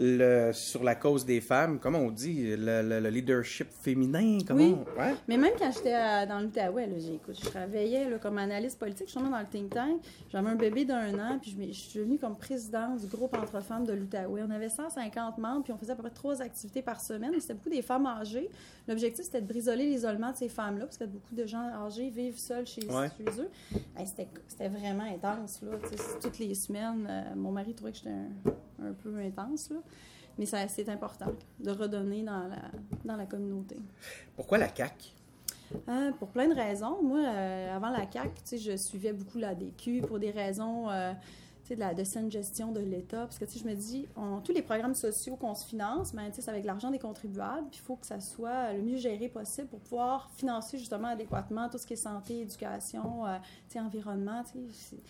Le, 0.01 0.51
sur 0.54 0.84
la 0.84 0.96
cause 0.96 1.25
des 1.25 1.42
femmes, 1.42 1.78
comment 1.78 2.00
on 2.00 2.10
dit, 2.10 2.56
le, 2.56 2.81
le- 2.81 3.00
le 3.01 3.10
leadership 3.10 3.68
féminin, 3.69 4.38
comment 4.48 4.63
Oui. 4.63 4.75
on- 4.96 5.00
ouais? 5.00 5.13
Mais 5.28 5.36
même 5.38 5.51
quand 5.60 5.69
j'étais 5.74 5.92
dans 6.25 6.40
l'Outaouais, 6.40 6.88
là, 6.88 6.94
j'ai- 7.00 7.16
écoute, 7.16 7.38
je 7.44 7.50
travaillais 7.50 8.10
là, 8.10 8.18
comme 8.18 8.38
analyste 8.38 8.80
politique, 8.80 9.07
je 9.07 9.12
suis 9.12 9.22
dans 9.22 9.38
le 9.38 9.46
think 9.46 9.74
tank. 9.74 10.00
J'avais 10.31 10.48
un 10.50 10.56
bébé 10.56 10.86
d'un 10.86 11.13
an, 11.19 11.38
puis 11.42 11.54
je, 11.72 11.72
suis 11.78 12.00
devenue 12.00 12.18
comme 12.18 12.38
présidente 12.38 13.01
du 13.01 13.07
groupe 13.07 13.36
entre 13.36 13.62
femmes 13.62 13.86
de 13.86 13.92
l'Outaouais. 13.92 14.42
On 14.48 14.51
avait 14.51 14.69
150 14.69 15.38
membres, 15.38 15.63
puis 15.63 15.74
on 15.74 15.78
faisait 15.78 15.92
à 15.92 15.96
peu 15.96 16.04
près 16.04 16.12
trois 16.13 16.42
activités 16.42 16.81
par 16.81 17.02
semaine. 17.02 17.34
C'était 17.40 17.56
beaucoup 17.56 17.69
des 17.69 17.81
femmes 17.81 18.06
âgées. 18.07 18.50
L'objectif, 18.88 19.25
c'était 19.25 19.42
de 19.42 19.48
brisoler 19.48 19.86
l'isolement 19.86 20.31
de 20.31 20.38
ces 20.38 20.48
femmes-là, 20.50 20.86
parce 20.86 20.98
que 20.98 21.04
beaucoup 21.06 21.36
de 21.36 21.45
gens 21.45 21.68
âgés 21.86 22.10
vivent 22.10 22.38
seuls 22.40 22.66
chez, 22.66 22.86
Ouais. 22.90 23.10
chez 23.18 23.42
eux. 23.42 23.50
Hey, 23.98 24.07
c'était, 24.07 24.69
vraiment 24.69 25.04
intense, 25.04 25.62
là. 25.62 25.72
toutes 26.22 26.40
les 26.40 26.54
semaines, 26.56 27.06
euh, 27.10 27.36
mon 27.36 27.52
mari 27.52 27.74
trouvait 27.74 27.92
que 27.92 27.98
j'étais 27.98 28.10
un, 28.12 28.52
un 28.84 28.94
peu 28.94 29.18
intense, 29.20 29.70
là. 29.70 29.78
Mais 30.38 30.46
c'est 30.46 30.88
important 30.90 31.34
de 31.60 31.70
redonner 31.72 32.24
dans 32.24 32.48
la, 32.48 32.62
dans 33.04 33.18
la 33.18 33.26
communauté. 33.26 33.76
Pourquoi 34.38 34.58
la 34.58 34.74
CAQ? 34.74 35.10
Euh, 35.90 36.12
pour 36.14 36.30
plein 36.30 36.48
de 36.48 36.56
raisons. 36.56 37.02
Moi, 37.04 37.20
euh, 37.26 37.76
avant 37.76 37.90
la 37.90 38.10
CAQ, 38.10 38.58
je 38.58 38.78
suivais 38.78 39.12
beaucoup 39.12 39.38
la 39.38 39.54
DQ 39.54 40.02
pour 40.08 40.18
des 40.18 40.31
raisons 40.31 40.90
euh, 40.90 41.12
de, 41.70 41.76
la, 41.76 41.94
de 41.94 42.04
saine 42.06 42.31
gestion 42.31 42.72
de 42.72 42.80
l'État. 42.80 43.26
Parce 43.26 43.38
que 43.38 43.46
je 43.48 43.66
me 43.66 43.76
dis, 43.76 44.08
on- 44.16 44.40
tous 44.40 44.54
les 44.54 44.62
programmes 44.62 44.96
sociaux 44.96 45.36
qu'on 45.36 45.54
se 45.56 45.66
finance, 45.68 46.14
ben, 46.14 46.30
c'est 46.31 46.48
avec 46.48 46.64
l'argent 46.64 46.90
des 46.90 47.00
contribuables. 47.00 47.68
Il 47.74 47.80
faut 47.80 47.98
que 47.98 48.06
ça 48.08 48.22
soit 48.22 48.72
le 48.74 48.81
mieux 48.81 48.98
géré 48.98 49.28
possible 49.28 49.68
pour 49.68 49.80
pouvoir 49.81 50.30
financer 50.38 50.78
justement 50.78 51.10
adéquatement 51.10 51.68
tout 51.68 51.78
ce 51.78 51.86
qui 51.86 51.94
est 51.94 51.98
santé, 51.98 52.42
éducation, 52.42 53.26
euh, 53.28 53.38
environnement. 53.76 54.42
tu 54.46 54.52
sais, 54.72 54.96
c'est- 54.96 55.04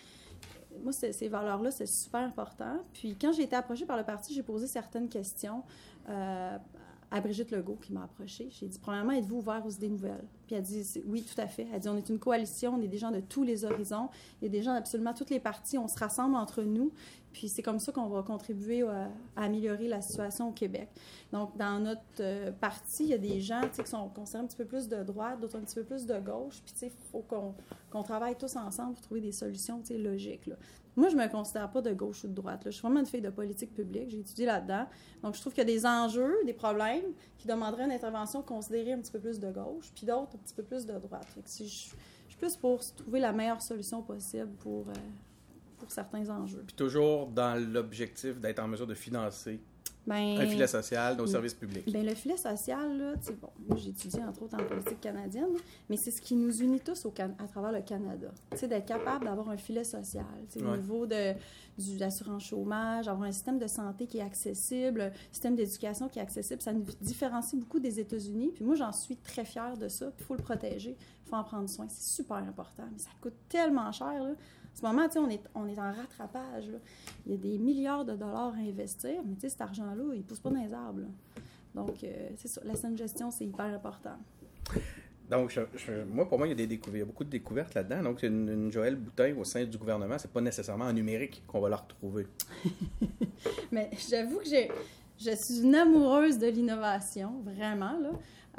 moi, 0.82 0.92
ces 0.92 1.28
valeurs-là, 1.28 1.70
c'est 1.70 1.86
super 1.86 2.20
important. 2.20 2.78
Puis 2.92 3.16
quand 3.20 3.32
j'ai 3.32 3.42
été 3.42 3.56
approchée 3.56 3.86
par 3.86 3.96
le 3.96 4.04
parti, 4.04 4.34
j'ai 4.34 4.42
posé 4.42 4.66
certaines 4.66 5.08
questions 5.08 5.62
euh, 6.08 6.58
à 7.12 7.20
Brigitte 7.20 7.50
Legault 7.50 7.76
qui 7.82 7.92
m'a 7.92 8.04
approchée. 8.04 8.48
J'ai 8.52 8.66
dit, 8.68 8.78
premièrement, 8.78 9.12
êtes-vous 9.12 9.38
ouvert 9.38 9.64
aux 9.66 9.70
idées 9.70 9.88
nouvelles? 9.88 10.24
Puis 10.46 10.54
elle 10.54 10.62
dit, 10.62 10.84
c'est- 10.84 11.02
oui, 11.06 11.22
tout 11.24 11.40
à 11.40 11.46
fait. 11.48 11.66
Elle 11.72 11.80
dit, 11.80 11.88
on 11.88 11.96
est 11.96 12.08
une 12.08 12.18
coalition, 12.20 12.74
on 12.76 12.80
est 12.82 12.88
des 12.88 12.98
gens 12.98 13.10
de 13.10 13.20
tous 13.20 13.42
les 13.42 13.64
horizons, 13.64 14.08
il 14.40 14.44
y 14.44 14.48
a 14.48 14.50
des 14.50 14.62
gens 14.62 14.74
d'absolument 14.74 15.12
toutes 15.12 15.30
les 15.30 15.40
parties, 15.40 15.76
on 15.76 15.88
se 15.88 15.98
rassemble 15.98 16.36
entre 16.36 16.62
nous, 16.62 16.92
puis 17.32 17.48
c'est 17.48 17.62
comme 17.62 17.80
ça 17.80 17.90
qu'on 17.90 18.08
va 18.08 18.22
contribuer 18.22 18.82
à 18.82 19.08
améliorer 19.36 19.88
la 19.88 20.00
situation 20.00 20.48
au 20.50 20.52
Québec. 20.52 20.88
Donc, 21.32 21.56
dans 21.56 21.80
notre 21.80 22.00
euh, 22.20 22.52
parti, 22.52 23.04
il 23.04 23.08
y 23.10 23.14
a 23.14 23.18
des 23.18 23.40
gens 23.40 23.62
qui 23.72 23.84
sont 23.88 24.08
considérés 24.08 24.44
un 24.44 24.46
petit 24.46 24.56
peu 24.56 24.64
plus 24.64 24.88
de 24.88 25.02
droite, 25.02 25.40
d'autres 25.40 25.56
un 25.58 25.62
petit 25.62 25.74
peu 25.76 25.84
plus 25.84 26.06
de 26.06 26.18
gauche, 26.20 26.62
puis 26.64 26.74
il 26.82 26.90
faut 27.10 27.20
qu'on 27.22 27.54
qu'on 27.90 28.04
travaille 28.04 28.36
tous 28.36 28.54
ensemble 28.54 28.92
pour 28.94 29.02
trouver 29.02 29.20
des 29.20 29.32
solutions 29.32 29.82
logiques. 29.98 30.46
là. 30.46 30.54
Moi, 30.96 31.08
je 31.08 31.16
me 31.16 31.28
considère 31.28 31.70
pas 31.70 31.80
de 31.80 31.92
gauche 31.92 32.24
ou 32.24 32.28
de 32.28 32.34
droite. 32.34 32.64
là. 32.64 32.70
Je 32.70 32.76
suis 32.76 32.82
vraiment 32.82 33.00
une 33.00 33.06
fille 33.06 33.20
de 33.20 33.30
politique 33.30 33.72
publique. 33.72 34.10
J'ai 34.10 34.20
étudié 34.20 34.46
là-dedans. 34.46 34.86
Donc, 35.22 35.34
je 35.34 35.40
trouve 35.40 35.52
qu'il 35.52 35.62
y 35.66 35.70
a 35.70 35.72
des 35.72 35.86
enjeux, 35.86 36.34
des 36.44 36.52
problèmes 36.52 37.12
qui 37.38 37.46
demanderaient 37.46 37.84
une 37.84 37.92
intervention 37.92 38.42
considérée 38.42 38.92
un 38.92 38.98
petit 38.98 39.12
peu 39.12 39.20
plus 39.20 39.38
de 39.38 39.50
gauche, 39.50 39.90
puis 39.94 40.06
d'autres 40.06 40.34
un 40.34 40.38
petit 40.38 40.54
peu 40.54 40.62
plus 40.62 40.86
de 40.86 40.98
droite. 40.98 41.26
Fait 41.34 41.46
si 41.46 41.68
je, 41.68 41.90
je 42.26 42.30
suis 42.30 42.38
plus 42.38 42.56
pour 42.56 42.80
trouver 42.94 43.20
la 43.20 43.32
meilleure 43.32 43.62
solution 43.62 44.02
possible 44.02 44.50
pour, 44.58 44.88
euh, 44.88 44.92
pour 45.78 45.90
certains 45.90 46.28
enjeux. 46.28 46.62
Puis 46.66 46.76
toujours 46.76 47.28
dans 47.28 47.54
l'objectif 47.54 48.40
d'être 48.40 48.58
en 48.58 48.68
mesure 48.68 48.86
de 48.86 48.94
financer 48.94 49.60
Ben, 50.06 50.38
un 50.40 50.46
filet 50.46 50.66
social, 50.66 51.16
nos 51.16 51.26
services 51.26 51.54
publics. 51.54 51.92
Ben, 51.92 52.04
le 52.04 52.14
filet 52.14 52.36
social, 52.36 52.96
là, 52.98 53.14
bon, 53.40 53.48
moi, 53.68 53.76
j'ai 53.76 53.90
étudié 53.90 54.24
entre 54.24 54.42
autres 54.42 54.54
en 54.60 54.64
politique 54.64 55.00
canadienne, 55.00 55.50
mais 55.88 55.96
c'est 55.96 56.10
ce 56.10 56.20
qui 56.20 56.34
nous 56.34 56.62
unit 56.62 56.80
tous 56.80 57.04
au 57.04 57.10
Can- 57.10 57.34
à 57.38 57.46
travers 57.46 57.70
le 57.70 57.82
Canada. 57.82 58.28
D'être 58.60 58.86
capable 58.86 59.26
d'avoir 59.26 59.50
un 59.50 59.56
filet 59.56 59.84
social, 59.84 60.24
tu 60.50 60.58
sais, 60.58 60.64
au 60.64 60.70
Ouais. 60.70 60.78
niveau 60.78 61.06
de, 61.06 61.34
du, 61.78 61.98
l'assurance 61.98 62.44
chômage, 62.44 63.08
avoir 63.08 63.28
un 63.28 63.32
système 63.32 63.58
de 63.58 63.66
santé 63.66 64.06
qui 64.06 64.18
est 64.18 64.22
accessible, 64.22 65.00
un 65.02 65.10
système 65.32 65.54
d'éducation 65.54 66.08
qui 66.08 66.18
est 66.18 66.22
accessible, 66.22 66.62
ça 66.62 66.72
nous 66.72 66.84
différencie 67.00 67.60
beaucoup 67.60 67.78
des 67.78 68.00
États-Unis. 68.00 68.52
Puis 68.54 68.64
moi, 68.64 68.74
j'en 68.76 68.92
suis 68.92 69.16
très 69.16 69.44
fière 69.44 69.76
de 69.76 69.88
ça, 69.88 70.06
puis 70.06 70.24
il 70.24 70.24
faut 70.24 70.34
le 70.34 70.42
protéger, 70.42 70.96
il 70.98 71.28
faut 71.28 71.36
en 71.36 71.44
prendre 71.44 71.68
soin, 71.68 71.86
c'est 71.88 72.16
super 72.16 72.38
important, 72.38 72.84
mais 72.90 72.98
ça 72.98 73.10
coûte 73.20 73.34
tellement 73.48 73.92
cher, 73.92 74.22
là. 74.22 74.32
Ce 74.80 74.86
moment, 74.86 75.06
on 75.16 75.28
est, 75.28 75.42
on 75.54 75.66
est 75.68 75.78
en 75.78 75.92
rattrapage. 75.92 76.68
là. 76.68 76.78
Il 77.26 77.32
y 77.32 77.34
a 77.34 77.38
des 77.38 77.58
milliards 77.58 78.04
de 78.04 78.14
dollars 78.14 78.54
à 78.54 78.58
investir, 78.60 79.20
mais 79.26 79.34
tu 79.34 79.42
sais, 79.42 79.48
cet 79.50 79.60
argent-là, 79.60 80.02
il 80.14 80.18
ne 80.18 80.22
pousse 80.22 80.40
pas 80.40 80.50
dans 80.50 80.62
les 80.62 80.72
arbres. 80.72 81.00
là. 81.00 81.06
Donc, 81.74 82.02
euh, 82.02 82.28
c'est. 82.36 82.64
La 82.64 82.74
saine 82.74 82.96
gestion, 82.96 83.30
c'est 83.30 83.44
hyper 83.44 83.66
important. 83.66 84.16
Donc, 85.30 85.50
je- 85.50 85.60
je- 85.76 86.02
moi, 86.12 86.28
pour 86.28 86.38
moi, 86.38 86.48
il 86.48 86.50
y 86.50 86.52
a 86.52 86.56
des 86.56 86.66
découvertes, 86.66 87.06
beaucoup 87.06 87.22
de 87.24 87.28
découvertes 87.30 87.74
là-dedans. 87.74 88.02
Donc, 88.02 88.22
une, 88.24 88.48
une 88.48 88.72
Joël 88.72 88.96
Boutin 88.96 89.32
au 89.38 89.44
sein 89.44 89.64
du 89.64 89.78
gouvernement, 89.78 90.18
c'est 90.18 90.32
pas 90.32 90.40
nécessairement 90.40 90.86
en 90.86 90.92
numérique 90.92 91.42
qu'on 91.46 91.60
va 91.60 91.68
la 91.68 91.76
retrouver. 91.76 92.26
Mais 93.72 93.90
j'avoue 94.10 94.38
que 94.38 94.46
j'ai, 94.46 94.70
je 95.18 95.30
suis 95.36 95.60
une 95.62 95.74
amoureuse 95.74 96.38
de 96.38 96.48
l'innovation, 96.48 97.40
vraiment. 97.44 97.98
Là. 98.00 98.10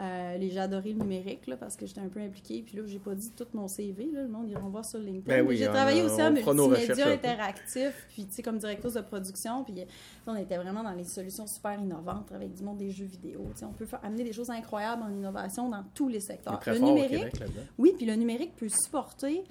Euh, 0.01 0.38
les- 0.38 0.50
j'ai 0.50 0.59
adoré 0.59 0.94
le 0.94 1.00
numérique 1.00 1.45
là, 1.45 1.57
parce 1.57 1.75
que 1.75 1.86
j'étais 1.86 2.01
un 2.01 2.07
peu 2.09 2.19
impliquée. 2.19 2.63
Puis 2.65 2.75
là, 2.75 2.83
j'ai 2.88 2.98
pas 2.98 3.13
dit 3.13 3.31
tout 3.38 3.45
mon 3.53 3.68
CV. 3.68 4.09
Là, 4.12 4.24
le 4.24 4.27
monde 4.30 4.50
ira 4.50 4.59
voir 4.62 4.83
sur 4.83 4.98
LinkedIn. 5.00 5.27
Ben 5.27 5.45
oui, 5.45 5.57
j'ai 5.57 5.65
travaillé 5.68 6.01
a- 6.01 6.06
aussi 6.06 6.21
en 6.24 6.31
multimédia 6.31 7.06
interactif, 7.13 8.07
puis 8.09 8.25
tu 8.25 8.33
sais, 8.33 8.42
comme 8.42 8.57
directrice 8.57 8.94
de 8.94 9.01
production. 9.01 9.63
Puis 9.63 9.74
sais, 9.75 9.88
on 10.25 10.36
était 10.36 10.57
vraiment 10.57 10.81
dans 10.83 10.94
les 10.94 11.03
solutions 11.03 11.45
super 11.45 11.80
innovantes 11.80 12.31
avec 12.31 12.53
du 12.53 12.63
monde 12.63 12.77
des 12.77 12.89
jeux 12.89 13.06
vidéo. 13.06 13.45
On 13.62 13.74
peut 13.74 13.86
faire, 13.86 14.00
amener 14.03 14.24
des 14.24 14.33
choses 14.33 14.50
incroyables 14.50 15.03
en 15.03 15.09
innovation 15.12 15.69
dans 15.69 15.83
tous 15.94 16.07
les 16.07 16.19
secteurs. 16.19 16.53
le 16.71 16.80
numérique, 16.95 17.33
Québec 17.33 17.50
oui, 17.77 17.94
puis 17.95 18.06
le 18.07 18.15
numérique 18.15 18.56
peut 18.56 18.69
supporter 18.69 19.44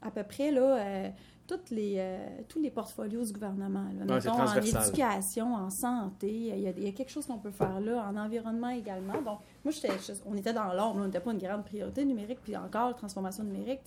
à 0.00 0.10
peu 0.10 0.22
près 0.22 0.50
là, 0.50 0.78
euh, 0.78 1.08
toutes 1.48 1.70
les, 1.70 1.94
euh, 1.98 2.18
tous 2.46 2.60
les 2.60 2.70
portfolios 2.70 3.24
du 3.24 3.32
gouvernement. 3.32 3.86
Là. 3.98 4.04
Ouais, 4.06 4.14
Mettons, 4.14 4.32
en 4.40 4.54
éducation, 4.54 5.54
en 5.54 5.70
santé, 5.70 6.30
il 6.30 6.60
y, 6.60 6.66
a, 6.68 6.70
il 6.70 6.84
y 6.84 6.88
a 6.88 6.92
quelque 6.92 7.10
chose 7.10 7.26
qu'on 7.26 7.38
peut 7.38 7.50
faire 7.50 7.80
là, 7.80 8.06
en 8.08 8.16
environnement 8.16 8.68
également. 8.68 9.14
Donc, 9.14 9.40
moi, 9.64 9.72
j'étais, 9.72 9.88
on 10.26 10.36
était 10.36 10.52
dans 10.52 10.72
l'ombre, 10.74 11.00
on 11.00 11.04
n'était 11.06 11.20
pas 11.20 11.32
une 11.32 11.38
grande 11.38 11.64
priorité 11.64 12.04
numérique, 12.04 12.38
puis 12.44 12.56
encore, 12.56 12.94
transformation 12.94 13.42
numérique. 13.42 13.80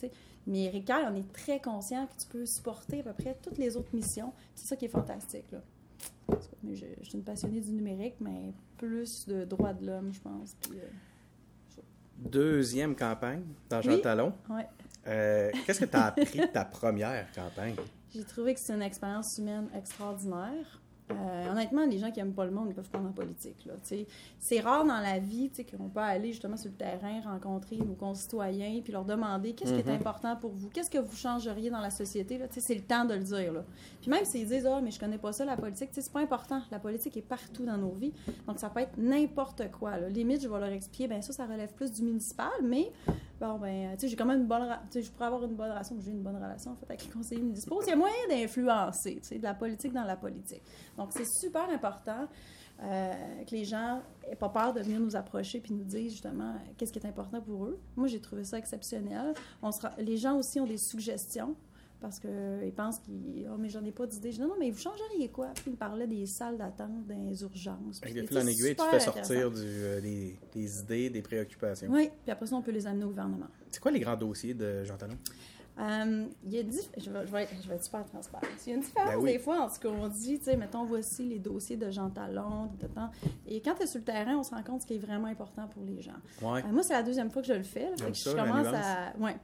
Mais 0.48 0.70
Ricard, 0.70 1.12
on 1.14 1.16
est 1.16 1.32
très 1.32 1.62
conscient 1.62 2.08
que 2.08 2.20
tu 2.22 2.28
peux 2.28 2.46
supporter 2.48 3.02
à 3.02 3.04
peu 3.04 3.14
près 3.14 3.38
toutes 3.42 3.60
les 3.60 3.78
autres 3.78 3.94
missions. 3.96 4.34
C'est 4.56 4.68
ça 4.68 4.76
qui 4.76 4.86
est 4.86 4.90
fantastique, 4.90 5.46
là. 5.52 5.60
Mais 6.64 6.76
je, 6.76 6.86
je 7.02 7.10
suis 7.10 7.18
une 7.18 7.24
passionnée 7.24 7.62
du 7.62 7.72
numérique, 7.74 8.16
mais 8.20 8.54
plus 8.78 9.28
de 9.28 9.46
droits 9.46 9.74
de 9.74 9.86
l'homme, 9.86 10.12
je 10.12 10.20
pense. 10.20 10.56
Puis, 10.62 10.80
euh, 10.80 10.88
Deuxième 12.18 12.96
campagne 12.96 13.44
dans 13.70 13.82
Jean 13.82 13.94
Oui. 13.94 14.02
Talon. 14.02 14.34
ouais. 14.50 14.68
Euh, 15.08 15.50
Qu'est-ce 15.66 15.80
que 15.80 15.86
tu 15.86 15.98
as 15.98 16.06
appris 16.08 16.40
de 16.40 16.46
ta 16.46 16.66
première 16.66 17.26
campagne? 17.32 17.76
J'ai 18.14 18.24
trouvé 18.24 18.54
que 18.54 18.60
c'est 18.60 18.74
une 18.74 18.82
expérience 18.82 19.38
humaine 19.38 19.68
extraordinaire. 19.76 20.80
Euh, 21.10 21.52
honnêtement, 21.52 21.86
les 21.86 21.98
gens 21.98 22.10
qui 22.10 22.20
n'aiment 22.20 22.34
pas 22.34 22.46
le 22.46 22.52
monde, 22.52 22.68
ils 22.70 22.74
peuvent 22.74 22.90
pas 22.90 23.00
en 23.00 23.12
politique. 23.12 23.68
C'est 24.40 24.60
rare 24.62 24.86
dans 24.86 25.00
la 25.00 25.20
vie 25.20 25.52
qu'on 25.70 25.90
peut 25.90 26.00
aller 26.00 26.30
justement 26.32 26.56
sur 26.56 26.70
le 26.72 26.78
terrain, 26.78 27.20
rencontrer 27.22 27.76
nos 27.78 27.96
concitoyens, 27.96 28.80
puis 28.82 28.94
leur 28.94 29.04
demander 29.04 29.52
qu'est-ce 29.54 29.74
qui 29.74 29.80
est 29.80 29.88
Mhm. 29.88 29.96
important 29.96 30.38
pour 30.38 30.52
vous, 30.52 30.70
qu'est-ce 30.70 30.90
que 30.90 31.00
vous 31.00 31.16
changeriez 31.16 31.70
dans 31.70 31.82
la 31.82 31.90
société. 31.90 32.40
C'est 32.52 32.76
le 32.76 32.82
temps 32.82 33.04
de 33.04 33.16
le 33.16 33.24
dire. 33.24 33.52
Là. 33.52 33.66
Puis 34.02 34.10
même 34.10 34.24
s'ils 34.24 34.48
disent 34.48 34.66
Ah, 34.66 34.80
mais 34.82 34.92
je 34.92 35.00
connais 35.02 35.18
pas 35.18 35.34
ça, 35.34 35.44
la 35.44 35.58
politique, 35.58 35.90
c'est 35.92 36.12
pas 36.14 36.22
important. 36.22 36.62
La 36.72 36.80
politique 36.80 37.18
est 37.18 37.22
partout 37.22 37.66
dans 37.66 37.78
nos 37.78 37.92
vies. 37.92 38.14
Donc 38.48 38.60
ça 38.60 38.70
peut 38.70 38.80
être 38.82 38.98
n'importe 38.98 39.70
quoi. 39.72 39.98
Là. 39.98 40.08
Limite, 40.08 40.42
je 40.44 40.48
vais 40.48 40.60
leur 40.62 40.70
expliquer 40.70 41.10
ben 41.10 41.22
ça, 41.22 41.34
ça 41.34 41.46
relève 41.46 41.74
plus 41.74 41.92
du 41.92 42.04
municipal, 42.04 42.48
mais 42.64 42.90
bon, 43.42 43.58
ben, 43.60 43.92
tu 43.96 44.02
sais, 44.02 44.08
j'ai 44.08 44.16
quand 44.16 44.26
même 44.26 44.42
une 44.42 44.48
bonne. 44.48 44.68
Tu 44.92 45.00
sais, 45.00 45.02
je 45.02 45.12
pourrais 45.12 45.26
avoir 45.26 45.44
une 45.44 45.56
bonne 45.56 45.70
relation, 45.72 45.98
j'ai 46.00 46.12
une 46.12 46.22
bonne 46.24 46.36
relation 46.38 46.72
en 46.72 46.76
fait 46.76 46.86
avec 46.86 47.04
les 47.06 47.12
conseillers 47.12 47.42
municipaux. 47.42 47.82
Il 47.84 47.90
y 47.90 47.92
a 47.92 47.96
moyen 47.96 48.16
d'influencer, 48.30 49.16
tu 49.22 49.28
sais, 49.28 49.38
de 49.38 49.44
la 49.44 49.54
politique 49.54 49.92
dans 49.94 50.04
la 50.06 50.16
politique. 50.16 50.62
Donc, 50.98 51.10
c'est 51.12 51.26
super 51.28 51.70
important 51.70 52.28
euh, 52.84 53.44
que 53.46 53.52
les 53.52 53.66
gens 53.66 54.02
n'aient 54.28 54.36
pas 54.36 54.50
peur 54.50 54.74
de 54.74 54.82
venir 54.82 55.00
nous 55.00 55.16
approcher 55.16 55.60
puis 55.60 55.74
nous 55.74 55.84
dire 55.84 56.10
justement 56.10 56.52
euh, 56.52 56.72
qu'est-ce 56.78 56.92
qui 56.94 57.00
est 57.00 57.06
important 57.08 57.42
pour 57.42 57.66
eux. 57.66 57.80
Moi, 57.96 58.08
j'ai 58.08 58.20
trouvé 58.22 58.44
ça 58.44 58.58
exceptionnel. 58.58 59.34
On 59.62 59.72
se 59.72 59.82
ra- 59.82 59.94
Les 60.00 60.18
gens 60.18 60.38
aussi 60.38 60.60
ont 60.60 60.66
des 60.66 60.78
suggestions 60.78 61.56
parce 62.02 62.20
qu'ils 62.20 62.74
pensent 62.76 63.00
qu'ils. 63.00 63.48
Oh, 63.50 63.58
mais 63.58 63.70
j'en 63.70 63.86
ai 63.86 63.92
pas 63.92 64.08
d'idée. 64.08 64.32
Je 64.32 64.38
dis 64.38 64.42
non, 64.42 64.50
non, 64.50 64.56
mais 64.60 64.72
vous 64.72 64.80
changeriez 64.80 65.30
quoi? 65.30 65.50
Puis 65.54 65.66
ils 65.68 65.72
me 65.72 65.78
parlaient 65.78 66.08
des 66.08 66.26
salles 66.26 66.58
d'attente, 66.58 67.06
des 67.06 67.42
urgences. 67.44 68.02
Avec 68.02 68.16
des 68.16 68.28
fils 68.28 68.38
en 68.38 68.48
aiguille, 68.48 68.76
tu 68.76 68.84
fais 68.90 69.00
sortir 69.00 69.52
du, 69.52 69.62
euh, 69.64 70.02
des, 70.02 70.38
des 70.54 70.80
idées, 70.80 71.10
des 71.10 71.22
préoccupations. 71.22 71.88
Oui, 71.92 72.10
puis 72.24 72.32
après 72.32 72.48
ça, 72.48 72.56
on 72.56 72.62
peut 72.62 72.72
les 72.72 72.88
amener 72.88 73.06
au 73.06 73.10
gouvernement. 73.10 73.48
C'est 73.70 73.80
quoi 73.80 73.92
les 73.92 74.00
grands 74.00 74.18
dossiers 74.18 74.54
de 74.54 74.84
Jean 74.84 74.98
Talon? 74.98 75.18
Euh, 75.80 76.26
il 76.44 76.54
y 76.54 76.60
a 76.60 76.64
dif- 76.64 76.90
je, 76.98 77.10
vais, 77.10 77.26
je, 77.26 77.32
vais 77.32 77.44
être, 77.44 77.54
je 77.64 77.68
vais 77.68 77.76
être 77.76 77.84
super 77.84 78.06
transparente. 78.06 78.50
Il 78.66 78.70
y 78.70 78.74
a 78.74 78.76
une 78.76 78.82
différence 78.82 79.14
Ben 79.14 79.20
oui. 79.20 79.32
des 79.34 79.40
fois 79.40 79.62
entre 79.62 79.76
ce 79.76 79.80
qu'on 79.80 80.08
dit, 80.10 80.38
tu 80.38 80.46
sais, 80.46 80.58
mettons, 80.58 80.84
voici 80.84 81.24
les 81.24 81.40
dossiers 81.40 81.78
de 81.78 81.90
Jean 81.90 82.10
Talon, 82.10 82.70
de 82.80 82.88
temps. 82.88 83.10
Et 83.48 83.62
quand 83.62 83.76
tu 83.76 83.84
es 83.84 83.88
sur 83.88 84.00
le 84.00 84.06
terrain, 84.06 84.38
on 84.38 84.44
se 84.44 84.52
rend 84.52 84.62
compte 84.64 84.82
ce 84.82 84.88
qui 84.88 84.96
est 84.96 85.00
vraiment 85.00 85.28
important 85.28 85.68
pour 85.70 85.84
les 85.84 86.02
gens. 86.02 86.12
Ouais. 86.42 86.62
Euh, 86.64 86.72
moi, 86.72 86.84
c'est 86.84 86.94
la 86.94 87.04
deuxième 87.04 87.32
fois 87.32 87.42
que 87.42 87.48
je 87.48 87.54
le 87.54 87.64
fais. 87.64 87.90
là, 87.90 87.92
fait 87.92 87.98
J'aime 88.04 88.12
que 88.12 88.18
ça, 88.18 88.32
je 88.32 88.36
commence 88.36 88.68
à. 88.68 89.18
Ouais. 89.18 89.38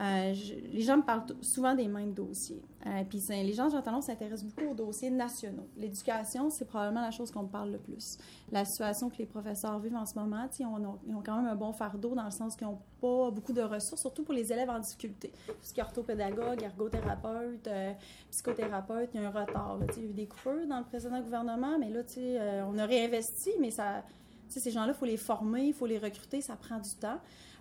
Euh, 0.00 0.34
je- 0.34 0.54
les 0.72 0.82
gens 0.82 0.96
me 0.98 1.02
parlent 1.02 1.24
souvent 1.40 1.74
des 1.74 1.88
mêmes 1.88 2.12
dossiers. 2.12 2.62
Euh, 2.88 3.04
Puis 3.08 3.22
les 3.28 3.52
gens 3.52 3.66
de 3.66 3.72
Jean 3.72 3.82
Talon 3.82 4.00
s'intéressent 4.00 4.44
beaucoup 4.44 4.70
aux 4.70 4.74
dossiers 4.74 5.10
nationaux. 5.10 5.68
L'éducation, 5.76 6.48
c'est 6.48 6.64
probablement 6.64 7.02
la 7.02 7.10
chose 7.10 7.30
qu'on 7.30 7.46
parle 7.46 7.72
le 7.72 7.78
plus. 7.78 8.18
La 8.50 8.64
situation 8.64 9.10
que 9.10 9.18
les 9.18 9.26
professeurs 9.26 9.78
vivent 9.78 9.96
en 9.96 10.06
ce 10.06 10.18
moment, 10.18 10.48
ils 10.58 10.64
ont 10.66 11.22
quand 11.24 11.36
même 11.36 11.46
un 11.46 11.54
bon 11.56 11.72
fardeau 11.72 12.14
dans 12.14 12.24
le 12.24 12.30
sens 12.30 12.56
qu'ils 12.56 12.66
n'ont 12.66 12.80
pas 13.00 13.30
beaucoup 13.30 13.52
de 13.52 13.62
ressources, 13.62 14.00
surtout 14.00 14.24
pour 14.24 14.34
les 14.34 14.52
élèves 14.52 14.70
en 14.70 14.78
difficulté. 14.78 15.32
Tout 15.46 15.54
ce 15.62 15.74
qui 15.74 15.80
est 15.80 15.82
orthopédagogue, 15.82 16.62
ergothérapeute, 16.62 17.66
euh, 17.66 17.92
psychothérapeute, 18.30 19.10
il 19.14 19.20
y 19.20 19.24
a 19.24 19.28
un 19.28 19.30
retard. 19.30 19.78
il 19.96 20.02
y 20.02 20.06
a 20.06 20.10
eu 20.10 20.14
des 20.14 20.26
coupures 20.26 20.66
dans 20.66 20.78
le 20.78 20.84
précédent 20.84 21.20
gouvernement, 21.20 21.78
mais 21.78 21.90
là, 21.90 22.00
euh, 22.16 22.64
on 22.68 22.78
a 22.78 22.86
réinvesti, 22.86 23.50
mais 23.60 23.70
ça, 23.70 24.02
ces 24.48 24.70
gens-là, 24.70 24.92
il 24.92 24.98
faut 24.98 25.04
les 25.04 25.16
former, 25.16 25.66
il 25.66 25.74
faut 25.74 25.86
les 25.86 25.98
recruter, 25.98 26.40
ça 26.40 26.56
prend 26.56 26.78
du 26.78 26.94
temps. 26.94 27.18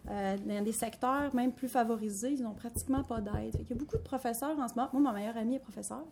Euh, 0.09 0.37
dans 0.37 0.63
des 0.63 0.71
secteurs 0.71 1.35
même 1.35 1.51
plus 1.51 1.67
favorisés, 1.67 2.31
ils 2.31 2.43
n'ont 2.43 2.53
pratiquement 2.53 3.03
pas 3.03 3.19
d'aide. 3.19 3.57
Qu'il 3.57 3.69
y 3.69 3.73
a 3.73 3.75
beaucoup 3.75 3.97
de 3.97 4.01
professeurs 4.03 4.57
en 4.57 4.67
ce 4.67 4.75
moment. 4.75 4.89
Moi, 4.93 5.01
ma 5.01 5.11
meilleure 5.11 5.35
amie 5.37 5.55
est 5.55 5.59
professeure, 5.59 6.05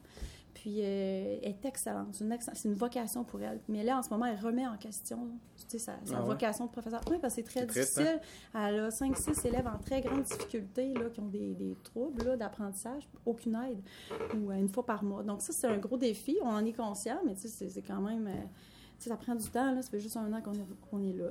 puis 0.53 0.81
euh, 0.81 1.37
elle 1.41 1.49
est 1.49 1.65
excellente. 1.65 2.09
C'est 2.13 2.25
une, 2.25 2.37
une 2.65 2.73
vocation 2.73 3.23
pour 3.23 3.41
elle. 3.41 3.61
Mais 3.69 3.83
là, 3.83 3.97
en 3.99 4.03
ce 4.03 4.09
moment, 4.09 4.25
elle 4.25 4.39
remet 4.39 4.67
en 4.67 4.75
question 4.77 5.29
tu 5.57 5.63
sais, 5.69 5.79
sa, 5.79 5.93
sa 6.03 6.17
Ah 6.17 6.21
ouais? 6.21 6.27
vocation 6.27 6.65
de 6.65 6.71
professeur. 6.71 6.99
Oui, 7.09 7.17
parce 7.21 7.35
que 7.35 7.41
c'est 7.41 7.47
très 7.47 7.65
triste, 7.65 7.97
difficile. 7.97 8.19
Elle 8.53 8.79
a 8.81 8.89
5-6 8.89 9.47
élèves 9.47 9.67
en 9.67 9.77
très 9.77 10.01
grande 10.01 10.23
difficulté, 10.23 10.93
là, 10.93 11.09
qui 11.09 11.21
ont 11.21 11.27
des, 11.27 11.53
des 11.53 11.75
troubles 11.83 12.37
d'apprentissage, 12.37 13.07
aucune 13.25 13.55
aide, 13.55 13.81
ou 14.37 14.51
euh, 14.51 14.55
une 14.55 14.67
fois 14.69 14.85
par 14.85 15.03
mois. 15.05 15.23
Donc 15.23 15.41
ça, 15.41 15.53
c'est 15.53 15.67
un 15.67 15.77
gros 15.77 15.97
défi. 15.97 16.37
On 16.43 16.49
en 16.49 16.65
est 16.65 16.73
conscient, 16.73 17.19
mais 17.25 17.35
tu 17.35 17.47
sais, 17.47 17.69
c'est 17.69 17.81
quand 17.81 18.01
même... 18.01 18.27
ça 18.99 19.15
prend 19.17 19.35
du 19.35 19.47
temps, 19.49 19.73
là. 19.73 19.81
ça 19.81 19.89
fait 19.89 19.99
juste 19.99 20.17
un 20.17 20.31
an 20.31 20.41
qu'on 20.41 21.03
est, 21.03 21.13
là. 21.13 21.25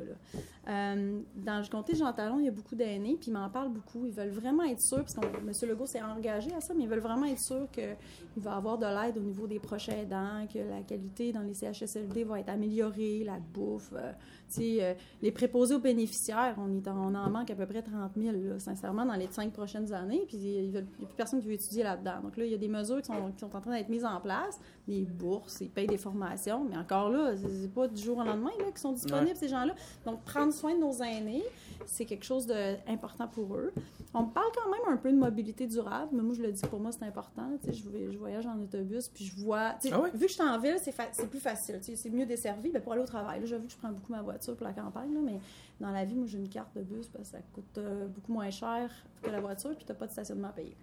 Euh, 0.68 1.20
dans 1.36 1.58
le 1.58 1.68
comté 1.68 1.94
Jean 1.94 2.12
Talon, 2.12 2.38
il 2.38 2.46
y 2.46 2.48
a 2.48 2.52
beaucoup 2.52 2.74
d'aînés, 2.74 3.16
puis 3.20 3.30
ils 3.30 3.34
m'en 3.34 3.48
parlent 3.50 3.72
beaucoup. 3.72 4.06
Ils 4.06 4.12
veulent 4.12 4.30
vraiment 4.30 4.64
être 4.64 4.80
sûrs, 4.80 4.98
parce 4.98 5.14
que 5.14 5.20
M. 5.24 5.70
Legault 5.70 5.86
s'est 5.86 6.02
engagé 6.02 6.52
à 6.54 6.60
ça, 6.60 6.74
mais 6.74 6.84
ils 6.84 6.88
veulent 6.88 7.00
vraiment 7.00 7.26
être 7.26 7.40
sûrs 7.40 7.68
qu'il 7.70 7.96
va 8.36 8.56
avoir 8.56 8.78
de 8.78 8.86
l'aide 8.86 9.18
au 9.18 9.22
niveau 9.22 9.46
des 9.46 9.58
prochains 9.58 9.94
aidants, 9.94 10.46
que 10.52 10.58
la 10.58 10.82
qualité 10.82 11.32
dans 11.32 11.42
les 11.42 11.54
CHSLD 11.54 12.24
va 12.24 12.40
être 12.40 12.48
améliorée, 12.48 13.24
la 13.24 13.38
bouffe. 13.38 13.92
euh, 13.94 14.12
tu 14.54 14.80
euh, 14.80 14.94
les 15.22 15.32
préposés 15.32 15.74
aux 15.74 15.80
bénéficiaires, 15.80 16.54
on, 16.58 16.72
est 16.76 16.86
en, 16.86 17.12
on 17.12 17.14
en 17.14 17.30
manque 17.30 17.50
à 17.50 17.54
peu 17.54 17.66
près 17.66 17.82
30 17.82 18.12
000, 18.16 18.36
là, 18.36 18.58
sincèrement, 18.58 19.04
dans 19.04 19.14
les 19.14 19.28
cinq 19.30 19.52
prochaines 19.52 19.92
années, 19.92 20.24
puis 20.26 20.36
il 20.36 20.70
n'y 20.70 20.76
a 20.76 20.82
plus 20.82 21.06
personne 21.16 21.40
qui 21.40 21.46
veut 21.46 21.54
étudier 21.54 21.82
là-dedans. 21.82 22.20
Donc 22.22 22.36
là, 22.36 22.44
il 22.44 22.52
y 22.52 22.54
a 22.54 22.58
des 22.58 22.68
mesures 22.68 23.00
qui 23.00 23.06
sont, 23.06 23.32
qui 23.32 23.40
sont 23.40 23.54
en 23.54 23.60
train 23.60 23.72
d'être 23.72 23.88
mises 23.88 24.04
en 24.04 24.20
place, 24.20 24.60
des 24.86 25.02
bourses, 25.02 25.60
ils 25.60 25.70
payent 25.70 25.86
des 25.86 25.98
formations, 25.98 26.64
mais 26.64 26.76
encore 26.76 27.10
là, 27.10 27.34
c'est 27.54 27.72
pas 27.72 27.88
du 27.88 28.02
jour 28.02 28.18
au 28.18 28.22
lendemain 28.24 28.50
là, 28.58 28.64
qu'ils 28.66 28.78
sont 28.78 28.92
disponibles, 28.92 29.36
ces 29.36 29.48
gens-là. 29.48 29.74
Donc, 30.04 30.22
prendre 30.24 30.52
soin 30.52 30.74
de 30.74 30.80
nos 30.80 30.92
aînés, 31.02 31.42
c'est 31.86 32.04
quelque 32.04 32.24
chose 32.24 32.46
d'important 32.46 33.28
pour 33.28 33.54
eux. 33.56 33.72
On 34.14 34.24
parle 34.24 34.46
quand 34.54 34.70
même 34.70 34.94
un 34.94 34.96
peu 34.96 35.10
de 35.10 35.16
mobilité 35.16 35.66
durable, 35.66 36.10
mais 36.12 36.22
moi, 36.22 36.34
je 36.34 36.42
le 36.42 36.52
dis, 36.52 36.62
pour 36.62 36.78
moi, 36.80 36.92
c'est 36.92 37.04
important. 37.04 37.50
Tu 37.62 37.66
sais, 37.66 37.72
je, 37.74 37.88
vais- 37.88 38.12
je 38.12 38.18
voyage 38.18 38.46
en 38.46 38.60
autobus, 38.60 39.08
puis 39.08 39.24
je 39.24 39.36
vois... 39.42 39.72
tu 39.80 39.88
sais, 39.88 39.94
Ah? 39.94 40.08
Vu 40.14 40.20
que 40.26 40.28
je 40.28 40.34
suis 40.34 40.42
en 40.42 40.58
ville, 40.58 40.76
c'est 40.80 40.92
fa- 40.92 41.08
c'est 41.12 41.28
plus 41.28 41.40
facile. 41.40 41.78
tu 41.80 41.86
sais, 41.86 41.96
C'est 41.96 42.10
mieux 42.10 42.24
desservi. 42.26 42.70
Ben, 42.70 42.80
pour 42.80 42.92
aller 42.92 43.02
au 43.02 43.06
travail, 43.06 43.40
là, 43.40 43.46
j'avoue 43.46 43.66
que 43.66 43.72
je 43.72 43.76
prends 43.76 43.90
beaucoup 43.90 44.12
ma 44.12 44.22
voiture 44.22 44.54
pour 44.56 44.66
la 44.66 44.72
campagne, 44.72 45.12
là, 45.14 45.20
mais 45.22 45.40
dans 45.80 45.90
la 45.90 46.04
vie, 46.04 46.14
moi, 46.14 46.26
j'ai 46.26 46.38
une 46.38 46.48
carte 46.48 46.76
de 46.76 46.82
bus 46.82 47.08
parce 47.08 47.28
que 47.30 47.36
ça 47.36 47.42
coûte 47.52 47.78
euh, 47.78 48.06
beaucoup 48.06 48.32
moins 48.32 48.50
cher 48.50 48.88
que 49.22 49.30
la 49.30 49.40
voiture, 49.40 49.74
puis 49.74 49.84
tu 49.84 49.90
n'as 49.92 49.98
pas 49.98 50.06
de 50.06 50.12
stationnement 50.12 50.48
à 50.48 50.52
payer. 50.52 50.76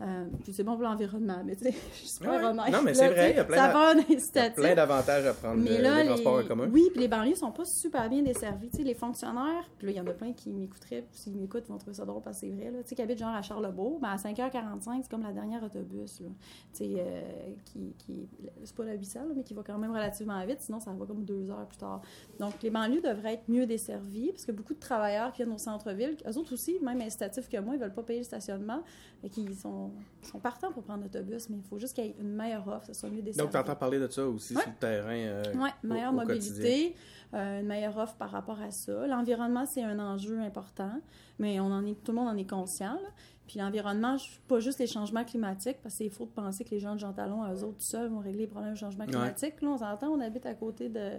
Euh, 0.00 0.26
puis 0.44 0.52
c'est 0.52 0.62
bon 0.62 0.74
pour 0.74 0.84
l'environnement, 0.84 1.42
mais 1.44 1.56
tu 1.56 1.64
sais, 1.64 1.72
je 1.92 1.96
suis 1.98 2.08
super 2.08 2.28
Ouais. 2.28 2.70
Non, 2.70 2.82
mais 2.84 2.94
c'est 2.94 3.08
vrai, 3.08 3.30
il 3.32 3.36
y 3.36 3.40
a 3.40 3.44
plein 3.44 4.74
d'avantages 4.74 5.26
à 5.26 5.34
prendre 5.34 5.60
Mais 5.60 5.78
le, 5.78 5.82
là, 5.82 5.96
le 5.96 6.00
les... 6.02 6.06
transport 6.08 6.38
en 6.38 6.46
commun. 6.46 6.68
oui, 6.72 6.88
puis 6.92 7.00
les 7.00 7.08
banlieues 7.08 7.34
sont 7.34 7.50
pas 7.50 7.64
super 7.64 8.08
bien 8.08 8.22
desservies. 8.22 8.70
Tu 8.70 8.78
sais, 8.78 8.82
les 8.84 8.94
fonctionnaires, 8.94 9.68
puis 9.76 9.86
là, 9.86 9.92
il 9.92 9.96
y 9.96 10.00
en 10.00 10.06
a 10.06 10.12
plein 10.12 10.32
qui 10.32 10.50
m'écouteraient, 10.50 11.04
s'ils 11.10 11.36
m'écoutent, 11.36 11.64
ils 11.66 11.72
vont 11.72 11.78
trouver 11.78 11.94
ça 11.94 12.04
drôle 12.04 12.22
parce 12.22 12.40
que 12.40 12.46
c'est 12.46 12.52
vrai. 12.52 12.70
Là. 12.70 12.82
Tu 12.82 12.90
sais, 12.90 12.94
qui 12.94 13.02
habitent 13.02 13.18
genre 13.18 13.34
à 13.34 13.42
Charlebourg, 13.42 13.98
ben 14.00 14.10
à 14.10 14.16
5h45, 14.16 15.02
c'est 15.02 15.10
comme 15.10 15.22
la 15.22 15.32
dernière 15.32 15.62
autobus. 15.62 16.20
Là. 16.20 16.28
Tu 16.72 16.84
sais, 16.84 16.94
euh, 16.98 17.22
qui, 17.64 17.94
qui... 17.98 18.28
c'est 18.64 18.76
pas 18.76 18.84
la 18.84 18.94
800, 18.94 19.20
là, 19.20 19.26
mais 19.36 19.42
qui 19.42 19.54
va 19.54 19.62
quand 19.62 19.78
même 19.78 19.92
relativement 19.92 20.44
vite, 20.46 20.60
sinon 20.60 20.80
ça 20.80 20.92
va 20.92 21.06
comme 21.06 21.24
deux 21.24 21.50
heures 21.50 21.66
plus 21.66 21.78
tard. 21.78 22.02
Donc, 22.38 22.62
les 22.62 22.70
banlieues 22.70 23.00
devraient 23.00 23.34
être 23.34 23.48
mieux 23.48 23.66
desservies, 23.66 24.30
parce 24.30 24.44
que 24.44 24.52
beaucoup 24.52 24.74
de 24.74 24.80
travailleurs 24.80 25.32
qui 25.32 25.42
viennent 25.42 25.54
au 25.54 25.58
centre-ville, 25.58 26.16
eux 26.26 26.38
autres 26.38 26.52
aussi, 26.52 26.78
même 26.82 27.00
incitatifs 27.00 27.48
que 27.48 27.58
moi, 27.58 27.74
ils 27.74 27.80
veulent 27.80 27.94
pas 27.94 28.02
payer 28.02 28.20
le 28.20 28.24
stationnement, 28.24 28.82
et 29.22 29.30
qui 29.30 29.52
sont, 29.54 29.87
sont 30.22 30.38
partants 30.38 30.72
pour 30.72 30.82
prendre 30.82 31.02
l'autobus, 31.04 31.48
mais 31.48 31.56
il 31.56 31.62
faut 31.62 31.78
juste 31.78 31.94
qu'il 31.94 32.04
y 32.04 32.08
ait 32.08 32.16
une 32.20 32.34
meilleure 32.34 32.66
offre, 32.68 32.86
que 32.86 32.92
ce 32.94 33.00
soit 33.00 33.08
mieux 33.10 33.22
desservi. 33.22 33.38
Donc, 33.38 33.50
tu 33.52 33.56
entends 33.56 33.76
parler 33.76 33.98
de 33.98 34.08
ça 34.08 34.26
aussi 34.26 34.54
Ouais. 34.54 34.62
sur 34.62 34.70
le 34.70 34.76
terrain. 34.78 35.14
euh, 35.16 35.42
Oui, 35.54 35.68
meilleure 35.82 36.12
au 36.12 36.16
mobilité, 36.16 36.94
euh, 37.34 37.60
une 37.60 37.66
meilleure 37.66 37.96
offre 37.96 38.14
par 38.16 38.30
rapport 38.30 38.60
à 38.60 38.70
ça. 38.70 39.06
L'environnement, 39.06 39.64
c'est 39.66 39.82
un 39.82 39.98
enjeu 39.98 40.38
important, 40.40 41.00
mais 41.38 41.60
on 41.60 41.66
en 41.66 41.84
est, 41.86 41.94
tout 42.04 42.12
le 42.12 42.18
monde 42.18 42.28
en 42.28 42.36
est 42.36 42.48
conscient. 42.48 42.94
là. 42.94 43.08
Puis 43.46 43.58
l'environnement, 43.58 44.16
pas 44.46 44.60
juste 44.60 44.78
les 44.78 44.86
changements 44.86 45.24
climatiques, 45.24 45.78
parce 45.82 45.94
faux 46.10 46.26
de 46.26 46.30
penser 46.30 46.64
que 46.64 46.70
les 46.70 46.80
gens 46.80 46.94
de 46.94 47.00
Jean 47.00 47.12
Talon, 47.14 47.44
eux 47.50 47.64
autres, 47.64 47.78
tout 47.78 47.82
seuls, 47.82 48.08
vont 48.10 48.18
régler 48.18 48.40
les 48.40 48.46
problèmes 48.46 48.74
de 48.74 48.78
changement 48.78 49.06
climatique. 49.06 49.62
Là, 49.62 49.68
on 49.68 49.78
s'entend, 49.78 50.08
on 50.08 50.20
habite 50.20 50.44
à 50.44 50.52
côté 50.54 50.90
de 50.90 51.12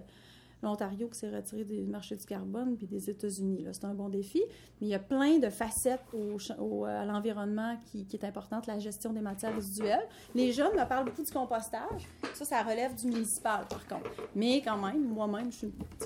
l'Ontario 0.62 1.08
qui 1.08 1.18
s'est 1.18 1.30
retiré 1.30 1.64
du 1.64 1.82
marché 1.84 2.16
du 2.16 2.26
carbone, 2.26 2.76
puis 2.76 2.86
des 2.88 3.10
États-Unis. 3.10 3.66
C'est 3.72 3.86
un 3.86 3.94
bon 3.94 4.10
défi. 4.10 4.42
Mais 4.82 4.88
il 4.88 4.90
y 4.90 4.94
a 4.96 5.00
plein 5.00 5.38
de 5.40 5.50
facettes 5.50 6.02
au, 6.14 6.38
au- 6.62 6.86
à 6.86 7.06
l'environnement 7.06 7.78
qui, 7.86 8.06
qui 8.06 8.18
est 8.18 8.26
importante, 8.26 8.68
la 8.68 8.78
gestion 8.80 9.14
des 9.14 9.22
matières 9.22 9.56
résiduelles. 9.56 10.08
Les 10.36 10.52
jeunes 10.52 10.74
me 10.74 10.88
parlent 10.88 11.06
beaucoup 11.06 11.24
du 11.24 11.32
compostage. 11.32 12.08
Ça, 12.34 12.44
ça 12.46 12.62
relève 12.64 12.94
du 12.96 13.08
municipal, 13.08 13.66
par 13.70 13.88
contre. 13.88 14.10
Mais 14.36 14.62
quand 14.62 14.78
même, 14.78 15.02
moi-même, 15.08 15.50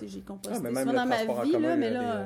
j'ai 0.06 0.22
composté 0.22 0.56
Ah, 0.58 0.60
mais 0.62 0.72
même 0.72 0.92
dans 0.94 1.06
ma 1.06 1.24
vie, 1.44 1.52
là, 1.54 1.76
mais 1.76 1.90
là... 1.90 2.00
des, 2.00 2.06
euh, 2.06 2.24
euh, 2.24 2.26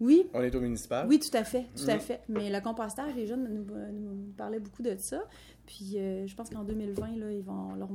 Oui, 0.00 0.26
On 0.34 0.42
est 0.42 0.54
au 0.54 0.60
municipal. 0.60 1.06
oui, 1.08 1.18
tout 1.20 1.36
à 1.36 1.44
fait, 1.44 1.66
tout 1.76 1.88
à 1.88 1.94
Mhm. 1.94 2.00
fait. 2.00 2.20
Mais 2.28 2.50
le 2.50 2.60
compostage, 2.60 3.14
les 3.14 3.26
jeunes 3.26 3.44
nous, 3.52 3.64
nous 3.92 4.32
parlaient 4.36 4.58
beaucoup 4.60 4.82
de 4.82 4.96
ça. 4.98 5.22
Puis 5.66 5.92
euh, 5.96 6.26
je 6.26 6.34
pense 6.34 6.50
qu'en 6.50 6.64
2020, 6.64 7.16
là, 7.18 7.30
ils 7.32 7.42
vont 7.42 7.74
leur, 7.74 7.88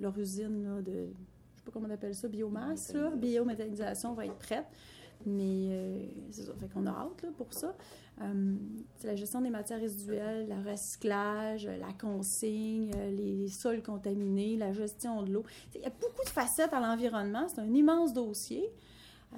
leur 0.00 0.18
usine 0.18 0.64
là, 0.64 0.80
de, 0.82 1.08
sais 1.62 1.70
pas 1.70 1.72
comment 1.72 1.88
on 1.88 1.94
appelle 1.94 2.14
ça, 2.14 2.28
biomasse, 2.28 2.92
là, 2.92 3.10
biométhanisation 3.10 4.14
va 4.14 4.26
être 4.26 4.38
prête. 4.38 4.66
Mais 5.24 5.68
euh, 5.70 6.04
c'est 6.30 6.42
ça, 6.42 6.52
fait 6.58 6.68
qu'on 6.68 6.86
a 6.86 6.90
hâte 6.90 7.22
là, 7.22 7.28
pour 7.36 7.52
ça. 7.52 7.76
Euh, 8.20 8.54
c'est 8.96 9.06
la 9.06 9.14
gestion 9.14 9.40
des 9.40 9.50
matières 9.50 9.80
résiduelles, 9.80 10.48
le 10.48 10.68
recyclage, 10.68 11.66
la 11.66 11.92
consigne, 11.92 12.90
euh, 12.96 13.10
les 13.10 13.48
sols 13.48 13.82
contaminés, 13.82 14.56
la 14.56 14.72
gestion 14.72 15.22
de 15.22 15.32
l'eau. 15.32 15.44
Il 15.76 15.80
y 15.80 15.84
a 15.84 15.90
beaucoup 15.90 16.24
de 16.24 16.30
facettes 16.30 16.72
à 16.72 16.80
l'environnement. 16.80 17.46
C'est 17.48 17.60
un 17.60 17.72
immense 17.72 18.12
dossier. 18.12 18.68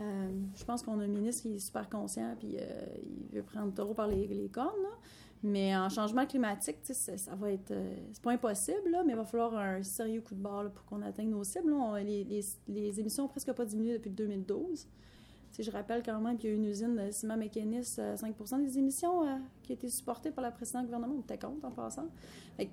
Euh, 0.01 0.31
je 0.57 0.65
pense 0.65 0.83
qu'on 0.83 0.99
a 0.99 1.05
un 1.05 1.09
ministre 1.09 1.43
qui 1.43 1.55
est 1.55 1.59
super 1.59 1.89
conscient 1.89 2.35
puis 2.39 2.57
euh, 2.59 2.65
il 3.31 3.37
veut 3.37 3.43
prendre 3.45 3.67
le 3.67 3.73
taureau 3.73 3.95
par 3.95 4.09
les, 4.09 4.49
cornes. 4.53 4.71
Mais 5.43 5.77
en 5.77 5.91
changement 5.91 6.25
climatique, 6.25 6.79
ça, 6.83 7.35
va 7.35 7.51
être. 7.53 7.71
euh, 7.71 7.95
c'est 8.13 8.23
pas 8.23 8.33
impossible, 8.33 8.91
là, 8.91 9.03
mais 9.05 9.13
il 9.13 9.17
va 9.17 9.27
falloir 9.27 9.55
un 9.55 9.83
sérieux 9.83 10.23
coup 10.23 10.35
de 10.35 10.41
barre 10.41 10.71
pour 10.71 10.87
qu'on 10.87 11.03
atteigne 11.03 11.29
nos 11.29 11.45
cibles. 11.45 11.75
les, 12.03 12.25
les- 12.67 13.01
émissions 13.01 13.25
n'ont 13.25 13.29
presque 13.29 13.53
pas 13.53 13.67
diminué 13.67 13.93
depuis 13.95 14.09
le 14.09 14.15
2012. 14.15 14.87
Sais, 15.57 15.63
je 15.63 15.71
rappelle 15.71 16.03
quand 16.03 16.19
même 16.21 16.37
qu'il 16.37 16.51
y 16.51 16.53
a 16.53 16.57
une 16.57 16.65
usine 16.65 16.97
de 16.97 17.11
ciment 17.13 17.37
mécaniste, 17.37 18.01
euh, 18.01 18.17
5 18.17 18.35
des 18.65 18.77
émissions 18.79 19.23
euh, 19.23 19.37
qui 19.63 19.71
a 19.71 19.75
été 19.77 19.89
supportée 19.89 20.33
par 20.33 20.45
le 20.45 20.51
précédent 20.51 20.83
gouvernement. 20.83 21.15
On 21.17 21.21
était 21.21 21.39
compte 21.39 21.65
en 21.65 21.71
passant. 21.71 22.09
Tu 22.59 22.67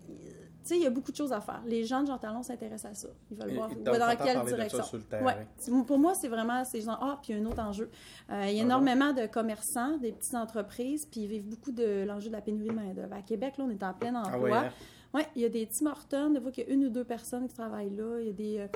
sais, 0.63 0.77
il 0.77 0.83
y 0.83 0.87
a 0.87 0.89
beaucoup 0.89 1.11
de 1.11 1.15
choses 1.15 1.31
à 1.33 1.41
faire. 1.41 1.61
Les 1.65 1.83
gens 1.83 2.01
de 2.01 2.07
Jean 2.07 2.17
Talon 2.17 2.41
s'intéressent 2.43 2.91
à 2.91 2.95
ça. 2.95 3.07
Ils 3.29 3.37
veulent 3.37 3.51
Et- 3.51 3.55
voir 3.55 3.71
et 3.71 3.75
où- 3.75 3.83
donc, 3.83 3.97
dans 3.97 4.15
quelle 4.15 4.45
direction. 4.45 4.83
sur 4.83 4.97
le 4.97 5.03
terrain. 5.03 5.25
Ouais. 5.25 5.83
Pour 5.85 5.99
moi, 5.99 6.13
c'est 6.15 6.27
vraiment, 6.27 6.63
c'est 6.65 6.81
genre, 6.81 6.97
ah, 7.01 7.19
puis 7.21 7.33
il 7.33 7.37
y 7.37 7.39
a 7.39 7.43
un 7.43 7.45
autre 7.51 7.61
enjeu. 7.61 7.89
Euh, 8.31 8.45
il 8.49 8.55
y 8.55 8.59
a 8.59 8.63
énormément 8.63 9.13
de 9.13 9.25
commerçants, 9.27 9.97
des 9.97 10.11
petites 10.11 10.35
entreprises, 10.35 11.05
puis 11.05 11.21
ils 11.21 11.27
vivent 11.27 11.47
beaucoup 11.47 11.71
de 11.71 12.03
l'enjeu 12.05 12.27
de 12.29 12.33
la 12.33 12.41
pénurie 12.41 12.69
de 12.69 12.73
main-d'œuvre. 12.73 13.13
À 13.13 13.21
Québec, 13.21 13.57
là, 13.57 13.65
on 13.67 13.69
est 13.69 13.83
en 13.83 13.93
plein 13.93 14.15
emploi. 14.15 14.31
Ah 14.33 14.39
ouais, 14.39 14.51
hein? 14.53 14.69
Oui, 15.13 15.23
il 15.35 15.41
y 15.41 15.45
a 15.45 15.49
des 15.49 15.67
Tim 15.67 15.87
Hortons, 15.87 16.29
des 16.29 16.39
fois 16.39 16.51
qu'il 16.51 16.65
y 16.65 16.71
a 16.71 16.73
une 16.73 16.85
ou 16.85 16.89
deux 16.89 17.03
personnes 17.03 17.45
qui 17.47 17.53
travaillent 17.53 17.93
là. 17.93 18.19
Il 18.21 18.27
y 18.27 18.29
a 18.29 18.33
des, 18.33 18.57
euh, 18.59 18.67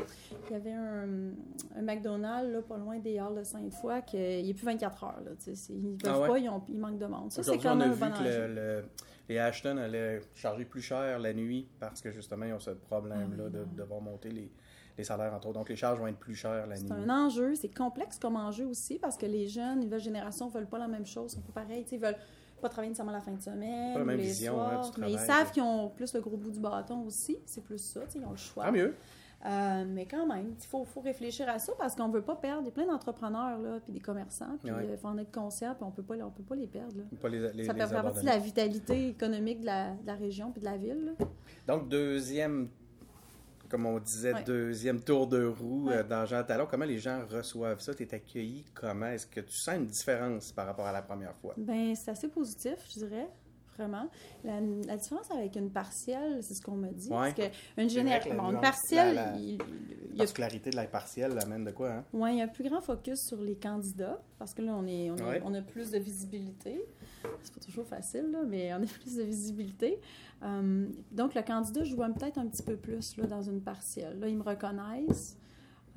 il 0.50 0.52
y 0.52 0.56
avait 0.56 0.74
un, 0.74 1.08
un 1.78 1.82
McDonald's 1.82 2.52
là, 2.52 2.62
pas 2.62 2.78
loin 2.78 3.00
des 3.00 3.18
Halles 3.20 3.36
de 3.36 3.44
Sainte-Foy 3.44 4.02
qui 4.06 4.18
il 4.18 4.50
est 4.50 4.54
plus 4.54 4.66
24 4.66 5.04
heures. 5.06 5.22
Là, 5.24 5.32
ils 5.70 5.92
ne 5.92 5.96
peuvent 5.96 6.12
Ah 6.14 6.20
ouais? 6.20 6.28
pas, 6.28 6.38
ils, 6.40 6.50
ont, 6.50 6.62
ils 6.68 6.78
manquent 6.78 6.98
de 7.00 7.06
monde. 7.06 7.32
Ça, 7.32 7.42
c'est 7.42 7.58
quand 7.58 7.70
on 7.70 7.80
a 7.80 7.88
même 7.88 7.92
un 7.92 7.94
vu 7.94 8.00
bon 8.02 8.08
que 8.12 8.14
enjeu. 8.20 8.48
le- 8.48 8.54
le- 8.54 8.84
les 9.30 9.38
Ashton 9.40 9.78
allaient 9.78 10.22
charger 10.34 10.66
plus 10.66 10.82
cher 10.82 11.18
la 11.20 11.34
nuit 11.34 11.68
parce 11.80 12.02
que 12.02 12.12
justement, 12.12 12.46
ils 12.46 12.54
ont 12.54 12.60
ce 12.60 12.72
problème-là 12.72 13.46
de, 13.46 13.60
de 13.60 13.66
devoir 13.78 14.02
monter 14.02 14.30
les, 14.30 14.52
les 14.98 15.04
salaires 15.06 15.34
entre 15.34 15.48
autres. 15.48 15.58
Donc, 15.60 15.70
les 15.70 15.76
charges 15.78 16.00
vont 16.00 16.08
être 16.08 16.20
plus 16.20 16.36
chères 16.36 16.68
la 16.68 16.76
nuit. 16.78 16.86
C'est 16.86 16.94
un 16.94 17.10
enjeu, 17.10 17.56
c'est 17.56 17.74
complexe 17.74 18.20
comme 18.20 18.36
enjeu 18.36 18.66
aussi 18.66 19.00
parce 19.00 19.16
que 19.18 19.26
les 19.26 19.48
jeunes, 19.48 19.80
les 19.80 19.86
nouvelles 19.86 20.00
générations 20.02 20.50
veulent 20.50 20.68
pas 20.68 20.80
la 20.80 20.88
même 20.90 21.06
chose, 21.06 21.32
sont 21.32 21.42
pas 21.42 21.62
pareils, 21.62 21.86
ils 21.92 21.98
veulent 21.98 22.18
pas 22.62 22.70
travailler 22.70 22.90
nécessairement 22.90 23.12
la 23.12 23.22
fin 23.22 23.32
de 23.34 23.42
semaine, 23.42 23.94
Pas 23.94 24.00
la 24.00 24.06
même 24.06 24.18
les 24.18 24.24
vision, 24.24 24.54
soirs, 24.56 24.84
hein, 24.86 24.92
du 24.96 25.02
mais 25.02 25.12
ils 25.12 25.20
savent 25.20 25.52
qu'ils 25.52 25.64
ont 25.64 25.90
plus 25.90 26.14
le 26.14 26.22
gros 26.22 26.38
bout 26.38 26.52
du 26.52 26.60
bâton 26.60 27.04
aussi, 27.06 27.38
c'est 27.46 27.62
plus 27.64 27.78
ça, 27.78 28.02
ils 28.16 28.26
ont 28.26 28.32
le 28.32 28.36
choix. 28.38 28.66
Tant 28.66 28.72
mieux. 28.72 28.96
Euh, 29.46 29.86
mais 29.88 30.08
quand 30.08 30.26
même, 30.26 30.56
il 30.60 30.66
faut, 30.66 30.84
faut 30.86 31.02
réfléchir 31.02 31.48
à 31.48 31.60
ça 31.60 31.74
parce 31.78 31.94
qu'on 31.96 32.08
ne 32.08 32.14
veut 32.14 32.24
pas 32.24 32.36
perdre. 32.36 32.62
Il 32.64 32.66
y 32.66 32.70
a 32.70 32.72
plein 32.72 32.88
d'entrepreneurs, 32.88 33.60
puis 33.84 33.94
des 33.94 34.00
commerçants, 34.00 34.58
puis 34.64 34.70
il 34.70 34.74
Ouais. 34.74 34.98
faut 34.98 35.08
en 35.08 35.18
être 35.20 35.32
conscient, 35.32 35.76
puis 35.76 35.84
on 35.84 35.92
peut 35.92 36.02
pas, 36.02 36.16
on 36.16 36.32
peut 36.32 36.42
pas 36.42 36.56
les 36.56 36.66
perdre. 36.66 36.98
là. 36.98 37.04
Pas 37.22 37.30
les, 37.30 37.52
les- 37.54 37.66
ça 37.66 37.76
fait 37.76 37.94
partie 37.94 38.22
de 38.22 38.26
la 38.26 38.40
vitalité 38.40 39.10
économique 39.10 39.60
de 39.62 39.68
la, 39.68 39.92
de 39.92 40.08
la 40.08 40.16
région 40.16 40.52
puis 40.52 40.62
de 40.62 40.66
la 40.66 40.78
ville. 40.78 41.14
là. 41.20 41.26
Donc, 41.68 41.90
deuxième, 41.90 42.70
comme 43.76 43.86
on 43.88 44.00
disait, 44.00 44.34
Ouais. 44.34 44.44
deuxième 44.44 45.02
tour 45.02 45.28
de 45.28 45.46
roue 45.46 45.90
Ouais. 45.90 45.98
euh, 45.98 46.04
dans 46.04 46.26
Jean 46.26 46.44
Talon. 46.46 46.66
Comment 46.66 46.86
les 46.86 46.98
gens 46.98 47.20
reçoivent 47.30 47.82
ça? 47.82 47.94
Tu 47.94 48.04
es 48.04 48.16
accueilli 48.16 48.64
comment? 48.74 49.08
Est-ce 49.08 49.28
que 49.28 49.42
tu 49.42 49.52
sens 49.54 49.76
une 49.76 49.86
différence 49.88 50.54
par 50.54 50.66
rapport 50.66 50.86
à 50.86 50.94
la 50.94 51.02
première 51.02 51.36
fois? 51.36 51.54
Ben, 51.58 51.94
c'est 51.94 52.12
assez 52.12 52.30
positif, 52.30 52.76
je 52.94 53.00
dirais. 53.06 53.28
Vraiment. 53.78 54.08
La, 54.44 54.60
la 54.62 54.96
différence 54.98 55.30
avec 55.32 55.56
une 55.58 55.70
partielle, 55.70 56.42
c'est 56.42 56.54
ce 56.54 56.62
qu'on 56.62 56.76
me 56.76 56.90
dit. 56.92 57.10
Ouais. 57.10 57.34
Parce 57.76 57.94
qu'une 57.94 58.06
la 58.06 58.20
Bon, 58.36 58.52
une 58.52 58.62
partielle, 58.62 59.16
la- 59.16 59.32
la- 59.34 59.38
il, 59.38 59.54
y 59.54 59.58
La 59.58 59.64
a 60.14 60.18
particularité 60.20 60.70
de 60.70 60.76
la 60.78 60.86
partielle 60.86 61.38
amène 61.40 61.66
de 61.66 61.72
quoi? 61.72 61.92
Hein? 61.92 62.06
Ouais, 62.14 62.34
il 62.34 62.38
y 62.38 62.42
a 62.42 62.46
un 62.46 62.48
plus 62.48 62.64
grand 62.70 62.80
focus 62.80 63.20
sur 63.28 63.42
les 63.42 63.56
candidats, 63.56 64.22
parce 64.40 64.54
que 64.54 64.62
là, 64.62 64.76
on, 64.76 64.88
est, 64.88 65.12
on, 65.12 65.18
est- 65.18 65.24
Ouais. 65.24 65.42
on 65.44 65.54
a 65.54 65.62
plus 65.62 65.92
de 65.92 66.00
visibilité. 66.00 66.86
C'est 67.44 67.54
pas 67.54 67.60
toujours 67.60 67.86
facile, 67.86 68.30
là, 68.32 68.44
mais 68.48 68.74
on 68.74 68.78
a 68.78 68.86
plus 68.86 69.16
de 69.18 69.24
visibilité. 69.24 70.00
Euh, 70.44 70.88
donc, 71.12 71.36
le 71.36 71.42
candidat 71.42 71.84
joue 71.84 72.02
un- 72.04 72.12
peut-être 72.12 72.38
un 72.38 72.48
petit 72.48 72.64
peu 72.64 72.78
plus 72.78 73.18
là, 73.18 73.26
dans 73.28 73.42
une 73.42 73.62
partielle. 73.62 74.20
Là, 74.20 74.28
ils 74.30 74.38
me 74.38 74.44
reconnaissent. 74.44 75.38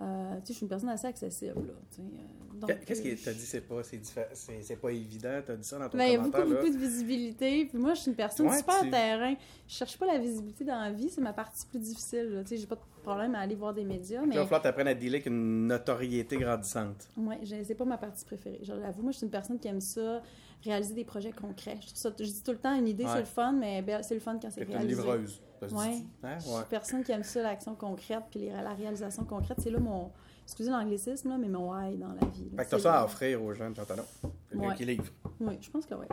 Euh, 0.01 0.35
tu 0.37 0.47
sais, 0.47 0.53
je 0.53 0.53
suis 0.55 0.63
une 0.65 0.69
personne 0.69 0.89
assez 0.91 1.07
accessible. 1.07 1.55
Euh, 1.59 2.75
Qu'est-ce 2.87 3.01
euh, 3.07 3.15
qui 3.15 3.23
t'as 3.23 3.33
dit 3.33 3.41
c'est 3.41 3.61
pas 3.61 3.83
c'est 3.83 4.77
pas 4.77 4.91
évident 4.91 5.41
t'as 5.47 5.55
dit 5.55 5.67
ça 5.67 5.79
dans 5.79 5.89
ton 5.89 5.97
ben, 5.99 6.05
il 6.07 6.13
y 6.13 6.17
a 6.17 6.19
beaucoup, 6.21 6.39
de 6.71 6.77
visibilité. 6.79 7.67
Puis 7.67 7.79
moi, 7.79 7.95
je 7.95 8.01
suis 8.01 8.11
une 8.11 8.17
personne 8.17 8.49
Ouais, 8.49 8.57
super 8.59 8.81
tu- 8.83 8.91
terrain. 8.91 9.35
Je 9.69 9.75
cherche 9.75 9.97
pas 9.97 10.07
la 10.07 10.19
visibilité 10.19 10.65
dans 10.65 10.81
la 10.81 10.91
vie. 10.91 11.09
C'est 11.09 11.21
ma 11.21 11.33
partie 11.33 11.67
plus 11.67 11.79
difficile. 11.79 12.43
Tu 12.43 12.49
sais, 12.49 12.57
j'ai 12.57 12.67
pas 12.67 12.75
de 12.77 12.81
problème 13.03 13.35
à 13.37 13.41
aller 13.41 13.55
voir 13.55 13.75
des 13.75 13.85
médias. 13.85 14.21
Là, 14.21 14.27
Mais 14.27 14.35
il 14.35 14.39
va 14.39 14.45
falloir 14.45 14.63
t'apprendre 14.63 14.89
à 14.91 14.95
dealer 14.95 15.15
avec 15.17 15.27
une 15.27 15.67
notoriété 15.69 16.37
grandissante 16.37 17.09
j'ai- 17.43 17.63
c'est 17.65 17.75
pas 17.77 17.85
ma 17.85 17.99
partie 17.99 18.25
préférée. 18.25 18.59
Je 18.63 18.73
l'avoue, 18.73 19.03
moi, 19.03 19.13
je 19.13 19.19
suis 19.19 19.25
une 19.27 19.31
personne 19.33 19.59
qui 19.59 19.69
aime 19.69 19.81
ça, 19.81 20.23
réaliser 20.65 20.95
des 20.95 21.05
projets 21.05 21.33
concrets. 21.33 21.77
Je, 21.81 21.87
trouve 21.87 21.97
ça, 21.99 22.11
je 22.19 22.25
dis 22.25 22.43
tout 22.43 22.53
le 22.53 22.59
temps, 22.59 22.75
une 22.75 22.89
idée, 22.89 23.05
Ouais. 23.05 23.11
c'est 23.15 23.21
le 23.21 23.25
fun, 23.27 23.53
mais 23.53 23.83
ben, 23.83 24.03
c'est 24.03 24.15
le 24.15 24.21
fun 24.21 24.37
quand 24.41 24.51
c'est 24.51 24.61
t'es 24.61 24.67
une 24.67 24.73
réalisé. 24.79 24.97
livreuse 25.01 25.41
ça 25.61 25.69
se 25.69 25.75
Ouais. 25.75 26.03
Hein? 26.23 26.39
Je 26.39 26.45
suis 26.45 26.65
personne 26.71 27.03
qui 27.05 27.13
aime 27.13 27.23
ça, 27.23 27.43
l'action 27.43 27.75
concrète, 27.75 28.23
puis 28.31 28.41
les- 28.41 28.51
la 28.51 28.75
réalisation 28.75 29.25
concrète. 29.25 29.59
C'est 29.63 29.71
là 29.71 29.79
mon, 29.79 30.11
excusez 30.45 30.71
l'anglicisme, 30.71 31.37
mais 31.39 31.49
mon 31.49 31.71
why 31.73 31.97
dans 31.97 32.09
la 32.13 32.27
vie. 32.29 32.51
là. 32.51 32.59
Fait 32.59 32.65
que 32.65 32.71
t'as 32.71 32.79
ça 32.79 33.01
à 33.01 33.05
offrir 33.05 33.43
aux 33.43 33.53
Jean 33.55 33.73
Talon 33.73 34.05
quelqu'un 34.51 34.69
Ouais. 34.69 34.75
qui 34.75 34.85
livre 34.85 35.05
Oui, 35.41 35.59
je 35.61 35.71
pense 35.71 35.87
que 35.87 35.95
oui. 35.95 36.07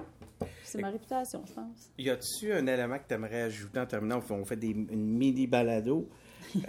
C'est 0.64 0.82
ma 0.82 0.90
réputation, 0.90 1.42
je 1.46 1.54
pense. 1.54 1.92
Y 1.98 2.10
a-tu 2.10 2.52
un 2.52 2.66
élément 2.68 2.98
que 2.98 3.08
tu 3.08 3.14
aimerais 3.14 3.44
ajouter 3.44 3.80
en 3.80 3.86
terminant? 3.86 4.20
On 4.30 4.44
fait, 4.46 4.56
des, 4.58 4.70
une 4.72 5.18
mini 5.18 5.48
balado? 5.48 6.10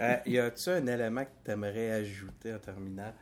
Euh, 0.01 0.17
y 0.25 0.37
a-tu 0.39 0.69
un 0.69 0.85
élément 0.87 1.23
que 1.23 1.29
tu 1.45 1.51
aimerais 1.51 1.91
ajouter 1.91 2.53
en 2.53 2.59
terminant? 2.59 3.13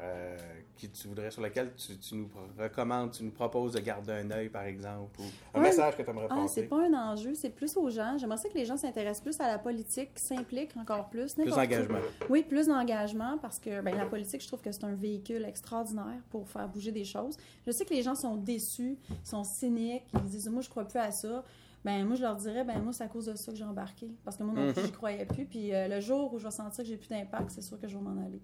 Euh, 0.00 0.36
qui 0.76 0.88
tu 0.90 1.06
voudrais, 1.06 1.30
sur 1.30 1.40
lequel 1.40 1.72
tu, 1.76 1.96
tu 1.98 2.16
nous 2.16 2.28
recommandes, 2.58 3.12
tu 3.12 3.22
nous 3.22 3.30
proposes 3.30 3.72
de 3.74 3.78
garder 3.80 4.10
un 4.12 4.30
œil, 4.32 4.48
par 4.48 4.64
exemple, 4.64 5.20
ou 5.20 5.24
un 5.54 5.60
Ouais. 5.60 5.68
message 5.68 5.96
que 5.96 6.02
tu 6.02 6.10
aimerais 6.10 6.26
Ah, 6.30 6.34
passer? 6.34 6.62
c'est 6.62 6.66
pas 6.66 6.84
un 6.84 6.92
enjeu, 7.12 7.34
c'est 7.34 7.50
plus 7.50 7.76
aux 7.76 7.88
gens. 7.90 8.18
J'aimerais 8.18 8.38
ça 8.38 8.48
que 8.48 8.54
les 8.58 8.64
gens 8.64 8.76
s'intéressent 8.76 9.22
plus 9.22 9.40
à 9.40 9.46
la 9.46 9.58
politique, 9.58 10.10
s'impliquent 10.18 10.76
encore 10.76 11.08
plus. 11.10 11.34
Plus 11.34 11.46
d'engagement. 11.50 11.98
Oui, 12.28 12.42
plus 12.42 12.66
d'engagement 12.66 13.38
parce 13.38 13.60
que 13.60 13.80
ben, 13.82 13.96
la 13.96 14.06
politique, 14.06 14.42
je 14.42 14.48
trouve 14.48 14.62
que 14.62 14.72
c'est 14.72 14.84
un 14.84 14.94
véhicule 14.96 15.44
extraordinaire 15.44 16.20
pour 16.30 16.48
faire 16.48 16.68
bouger 16.68 16.90
des 16.90 17.04
choses. 17.04 17.36
Je 17.64 17.70
sais 17.70 17.84
que 17.84 17.94
les 17.94 18.02
gens 18.02 18.16
sont 18.16 18.34
déçus, 18.36 18.98
sont 19.22 19.44
cyniques, 19.44 20.02
ils 20.14 20.22
disent 20.24 20.48
Moi, 20.48 20.62
je 20.62 20.70
crois 20.70 20.84
plus 20.88 20.98
à 20.98 21.12
ça. 21.12 21.44
Ben, 21.84 22.04
moi, 22.04 22.16
je 22.16 22.22
leur 22.22 22.34
dirais 22.34 22.64
Ben, 22.64 22.82
moi, 22.82 22.92
c'est 22.92 23.04
à 23.04 23.08
cause 23.08 23.26
de 23.26 23.36
ça 23.36 23.52
que 23.52 23.58
j'ai 23.58 23.62
embarqué. 23.64 24.08
Parce 24.24 24.36
que 24.36 24.42
moi, 24.42 24.54
non 24.54 24.72
plus, 24.72 24.80
Mhm. 24.80 24.86
j'y 24.86 24.92
croyais 24.92 25.24
plus. 25.26 25.44
Puis 25.44 25.72
euh, 25.72 25.86
le 25.86 26.00
jour 26.00 26.34
où 26.34 26.38
je 26.38 26.44
vais 26.44 26.50
sentir 26.50 26.82
que 26.82 26.88
j'ai 26.90 26.96
plus 26.96 27.10
d'impact, 27.10 27.50
c'est 27.52 27.62
sûr 27.62 27.78
que 27.80 27.86
je 27.86 27.96
vais 27.96 28.02
m'en 28.02 28.20
aller. 28.26 28.40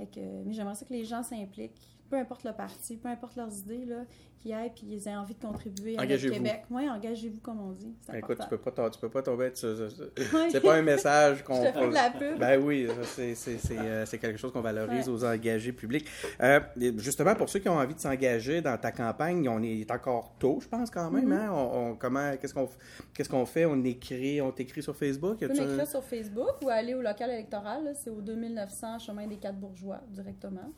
Mais 0.00 0.52
j'aimerais 0.52 0.74
ça 0.74 0.84
que 0.84 0.92
les 0.92 1.04
gens 1.04 1.22
s'impliquent, 1.22 1.99
peu 2.10 2.16
importe 2.16 2.42
le 2.44 2.52
parti, 2.52 2.96
peu 2.96 3.08
importe 3.08 3.36
leurs 3.36 3.56
idées, 3.56 3.84
là, 3.86 4.04
qu'ils 4.40 4.52
aillent 4.52 4.72
puis 4.74 4.84
ils 4.88 5.06
aient 5.06 5.14
envie 5.16 5.34
de 5.34 5.40
contribuer 5.40 5.96
à 5.96 6.04
notre. 6.04 6.28
Québec. 6.28 6.64
Oui, 6.70 6.88
engagez-vous, 6.90 7.40
comme 7.40 7.60
on 7.60 7.70
dit. 7.72 7.94
C'est 8.00 8.18
Écoute, 8.18 8.38
tu 8.42 8.48
peux 8.48 8.58
pas, 8.58 8.90
tu 8.90 8.98
peux 8.98 9.08
pas 9.08 9.22
tomber. 9.22 9.52
C'est 9.54 10.60
pas 10.62 10.74
un 10.74 10.82
message 10.82 11.44
qu'on. 11.44 11.62
Je 11.64 11.88
de 11.88 11.94
la 11.94 12.10
pub. 12.10 12.38
Ben 12.38 12.60
oui, 12.60 12.88
c'est- 13.04 13.34
euh, 13.72 14.04
c'est 14.06 14.18
quelque 14.18 14.38
chose 14.38 14.52
qu'on 14.52 14.60
valorise 14.60 15.08
Ouais. 15.08 15.14
aux 15.14 15.24
engagés 15.24 15.72
publics. 15.72 16.06
Euh, 16.42 16.58
et 16.80 16.92
justement, 16.98 17.34
pour 17.34 17.48
ceux 17.48 17.60
qui 17.60 17.68
ont 17.68 17.76
envie 17.78 17.94
de 17.94 18.00
s'engager 18.00 18.60
dans 18.60 18.76
ta 18.76 18.90
campagne, 18.92 19.48
on 19.48 19.62
est, 19.62 19.88
encore 19.90 20.34
tôt, 20.38 20.58
je 20.60 20.68
pense 20.68 20.90
quand 20.90 21.10
même. 21.10 21.28
Mm-hmm. 21.28 21.32
hein? 21.32 21.50
On, 21.52 21.90
on- 21.90 21.94
comment, 21.96 22.36
qu'est-ce 22.40 22.54
qu'on, 22.54 22.68
qu'est-ce 23.14 23.28
qu'on 23.28 23.46
fait? 23.46 23.66
On 23.66 23.82
écrit, 23.84 24.40
on 24.40 24.50
t'écrit 24.50 24.82
sur 24.82 24.96
Facebook? 24.96 25.42
A-tu 25.42 25.60
un- 25.60 25.66
m'écrire 25.66 25.86
sur 25.86 26.02
Facebook 26.02 26.54
ou 26.64 26.68
aller 26.68 26.94
au 26.94 27.02
local 27.02 27.30
électoral. 27.30 27.92
C'est 27.94 28.10
au 28.10 28.20
2900 28.20 28.98
Chemin 28.98 29.26
des 29.26 29.36
Quatre 29.36 29.56
Bourgeois 29.58 30.00
directement. 30.08 30.72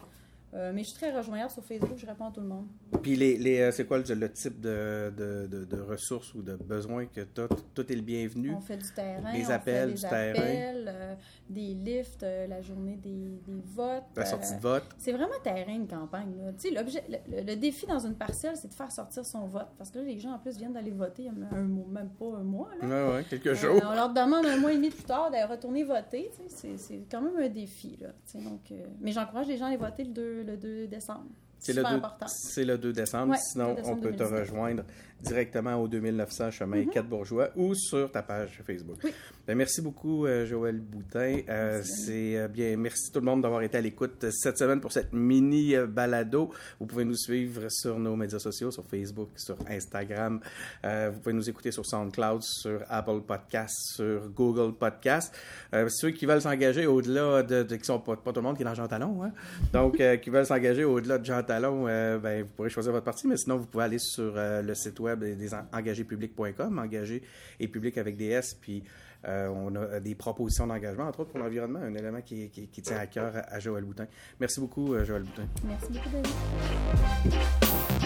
Euh, 0.55 0.71
mais 0.75 0.83
je 0.83 0.89
suis 0.89 0.97
très 0.99 1.11
rejoignable 1.17 1.51
sur 1.51 1.65
Facebook, 1.65 1.97
je 1.97 2.05
réponds 2.07 2.27
à 2.27 2.31
tout 2.31 2.41
le 2.43 2.47
monde. 2.47 2.67
Puis 3.03 3.17
les, 3.17 3.39
les, 3.39 3.61
euh, 3.61 3.71
c'est 3.73 3.87
quoi 3.87 3.99
le, 3.99 4.15
le 4.15 4.31
type 4.33 4.61
de, 4.61 5.11
de, 5.17 5.47
de- 5.47 5.65
de 5.65 5.81
ressources 5.81 6.35
ou 6.35 6.43
de 6.43 6.57
besoins 6.57 7.07
que 7.07 7.23
tu 7.23 7.41
as 7.41 7.49
Tout 7.75 7.91
est 7.91 7.97
le 7.97 8.03
bienvenu? 8.03 8.53
On 8.55 8.61
fait 8.61 8.77
du 8.77 8.89
terrain, 8.93 9.33
Des 9.33 9.47
on 9.47 9.51
appels, 9.51 9.89
fait 9.89 9.95
du 9.95 10.03
des 10.03 10.09
terrain. 10.09 10.31
appels, 10.43 10.91
euh, 10.95 11.15
des 11.49 11.75
lifts, 11.75 12.23
euh, 12.23 12.47
la 12.47 12.61
journée 12.61 12.97
des, 12.97 13.41
des 13.47 13.63
votes. 13.65 14.03
La 14.15 14.27
sortie 14.27 14.55
de 14.55 14.61
vote. 14.61 14.85
C'est 14.99 15.13
vraiment 15.13 15.33
terrain 15.43 15.73
une 15.73 15.89
campagne. 15.89 16.35
Tu 16.59 16.69
sais, 16.69 16.75
le, 16.75 17.45
le- 17.47 17.57
défi 17.57 17.87
dans 17.87 18.01
une 18.01 18.15
partielle, 18.15 18.57
c'est 18.57 18.69
de 18.69 18.75
faire 18.75 18.93
sortir 18.93 19.25
son 19.25 19.47
vote. 19.47 19.69
Parce 19.79 19.91
que 19.91 19.99
là, 20.01 20.05
les 20.05 20.19
gens, 20.19 20.33
en 20.33 20.39
plus, 20.39 20.57
viennent 20.59 20.75
d'aller 20.75 20.91
voter 20.91 21.23
il 21.23 21.25
y 21.27 21.29
a 21.29 21.57
un 21.57 21.63
mois, 21.63 21.87
même 21.89 22.11
pas 22.11 22.27
un 22.37 22.43
mois. 22.43 22.69
Là. 22.81 22.87
Ouais, 23.09 23.15
ouais, 23.17 23.25
quelques 23.25 23.55
jours. 23.55 23.81
on 23.83 23.95
leur 23.95 24.11
demande 24.13 24.45
un 24.45 24.59
mois 24.59 24.73
et 24.73 24.77
demi 24.77 24.91
plus 24.91 25.05
tard 25.05 25.31
d'aller 25.31 25.45
retourner 25.51 25.83
voter. 25.85 26.31
C'est 26.49 26.77
c'est 26.77 27.05
quand 27.11 27.23
même 27.23 27.37
un 27.43 27.49
défi. 27.49 27.97
Là, 28.01 28.09
tu 28.27 28.39
sais, 28.39 28.45
donc, 28.45 28.71
mais 29.01 29.13
j'encourage 29.13 29.47
les 29.47 29.57
gens 29.57 29.65
à 29.65 29.69
aller 29.69 29.77
voter 29.79 30.05
le 30.05 30.11
2, 30.11 30.42
le 30.43 30.57
2 30.57 30.87
décembre. 30.89 31.27
C'est 31.59 31.73
le, 31.75 31.79
super 31.79 31.91
2, 31.93 31.97
important. 31.99 32.27
c'est 32.29 32.65
le 32.65 32.77
2 32.79 32.93
décembre. 32.93 33.33
Ouais, 33.33 33.39
Sinon, 33.39 33.69
2 33.71 33.75
décembre 33.77 33.99
on 33.99 34.01
peut 34.03 34.11
te 34.13 34.17
2019. 34.19 34.41
rejoindre 34.41 34.85
directement 35.23 35.77
au 35.77 35.89
2900 35.89 36.51
chemin 36.51 36.85
4 36.87 37.07
Bourgeois 37.07 37.51
ou 37.57 37.75
sur 37.75 38.11
ta 38.11 38.23
page 38.23 38.61
Facebook. 38.65 38.99
Oui. 39.05 39.13
Ben, 39.45 39.57
merci 39.57 39.83
beaucoup, 39.83 40.25
euh, 40.25 40.47
Joël 40.47 40.79
Boutin. 40.79 41.41
Euh, 41.49 41.79
Merci, 41.79 42.05
c'est 42.07 42.37
euh, 42.39 42.47
bien. 42.47 42.77
Merci 42.77 43.11
tout 43.11 43.19
le 43.19 43.25
monde 43.25 43.43
d'avoir 43.43 43.63
été 43.63 43.77
à 43.77 43.81
l'écoute 43.81 44.31
cette 44.31 44.57
semaine 44.57 44.81
pour 44.81 44.93
cette 44.93 45.13
mini 45.13 45.75
balado. 45.89 46.51
Vous 46.79 46.87
pouvez 46.87 47.05
nous 47.05 47.17
suivre 47.17 47.69
sur 47.69 47.99
nos 47.99 48.15
médias 48.15 48.39
sociaux, 48.39 48.71
sur 48.71 48.85
Facebook, 48.85 49.31
sur 49.35 49.57
Instagram. 49.69 50.41
Vous 50.85 51.21
pouvez 51.21 51.33
nous 51.33 51.51
écouter 51.51 51.73
sur 51.73 51.85
SoundCloud, 51.85 52.43
sur 52.43 52.83
Apple 52.89 53.23
Podcasts, 53.27 53.97
sur 53.97 54.29
Google 54.31 54.75
Podcasts. 54.75 55.35
Euh, 55.75 55.89
ceux 55.89 56.11
qui 56.11 56.25
veulent 56.25 56.41
s'engager 56.41 56.87
au-delà 56.87 57.43
de, 57.43 57.65
de 57.65 57.77
qui 57.77 57.85
sont 57.85 57.99
pas, 57.99 58.15
pas 58.15 58.33
tout 58.33 58.41
le 58.41 58.47
monde 58.47 58.57
qui 58.57 58.63
est 58.63 58.67
dans 58.67 58.75
Jean 58.75 58.87
Talon, 58.87 59.25
hein? 59.25 59.33
donc 59.73 60.01
qui 60.21 60.31
veulent 60.31 60.47
s'engager 60.47 60.85
au-delà 60.85 61.19
de 61.19 61.25
Jean 61.25 61.43
Talon, 61.43 61.87
ben, 61.87 62.43
vous 62.43 62.49
pourrez 62.57 62.71
choisir 62.71 62.93
votre 62.93 63.05
parti, 63.05 63.27
mais 63.27 63.37
sinon 63.37 63.57
vous 63.57 63.67
pouvez 63.67 63.85
aller 63.85 63.99
sur 63.99 64.35
le 64.37 64.75
site 64.75 65.01
web 65.01 65.12
des, 65.17 65.35
des 65.37 65.55
en- 65.55 65.67
engagéspublics.com, 65.73 66.79
engagé 66.79 67.23
et 67.61 67.69
public 67.69 67.99
avec 67.99 68.17
des 68.17 68.29
S, 68.29 68.55
puis 68.55 68.83
euh, 69.27 69.49
on 69.49 69.75
a 69.77 70.01
des 70.01 70.15
propositions 70.15 70.67
d'engagement, 70.67 71.05
entre 71.05 71.21
autres 71.21 71.31
pour 71.31 71.39
l'environnement, 71.41 71.79
un 71.81 71.95
élément 71.95 72.21
qui, 72.23 72.49
qui- 72.51 72.67
qui 72.69 72.83
tient 72.83 72.97
à 72.99 73.07
cœur 73.07 73.37
à, 73.37 73.55
à 73.55 73.59
Joël 73.61 73.85
Boutin. 73.85 74.07
Merci 74.41 74.61
beaucoup, 74.61 74.95
euh, 74.95 75.05
Joël 75.05 75.23
Boutin. 75.23 75.47
Merci 75.65 75.87
beaucoup, 75.93 76.09
David. 76.11 78.02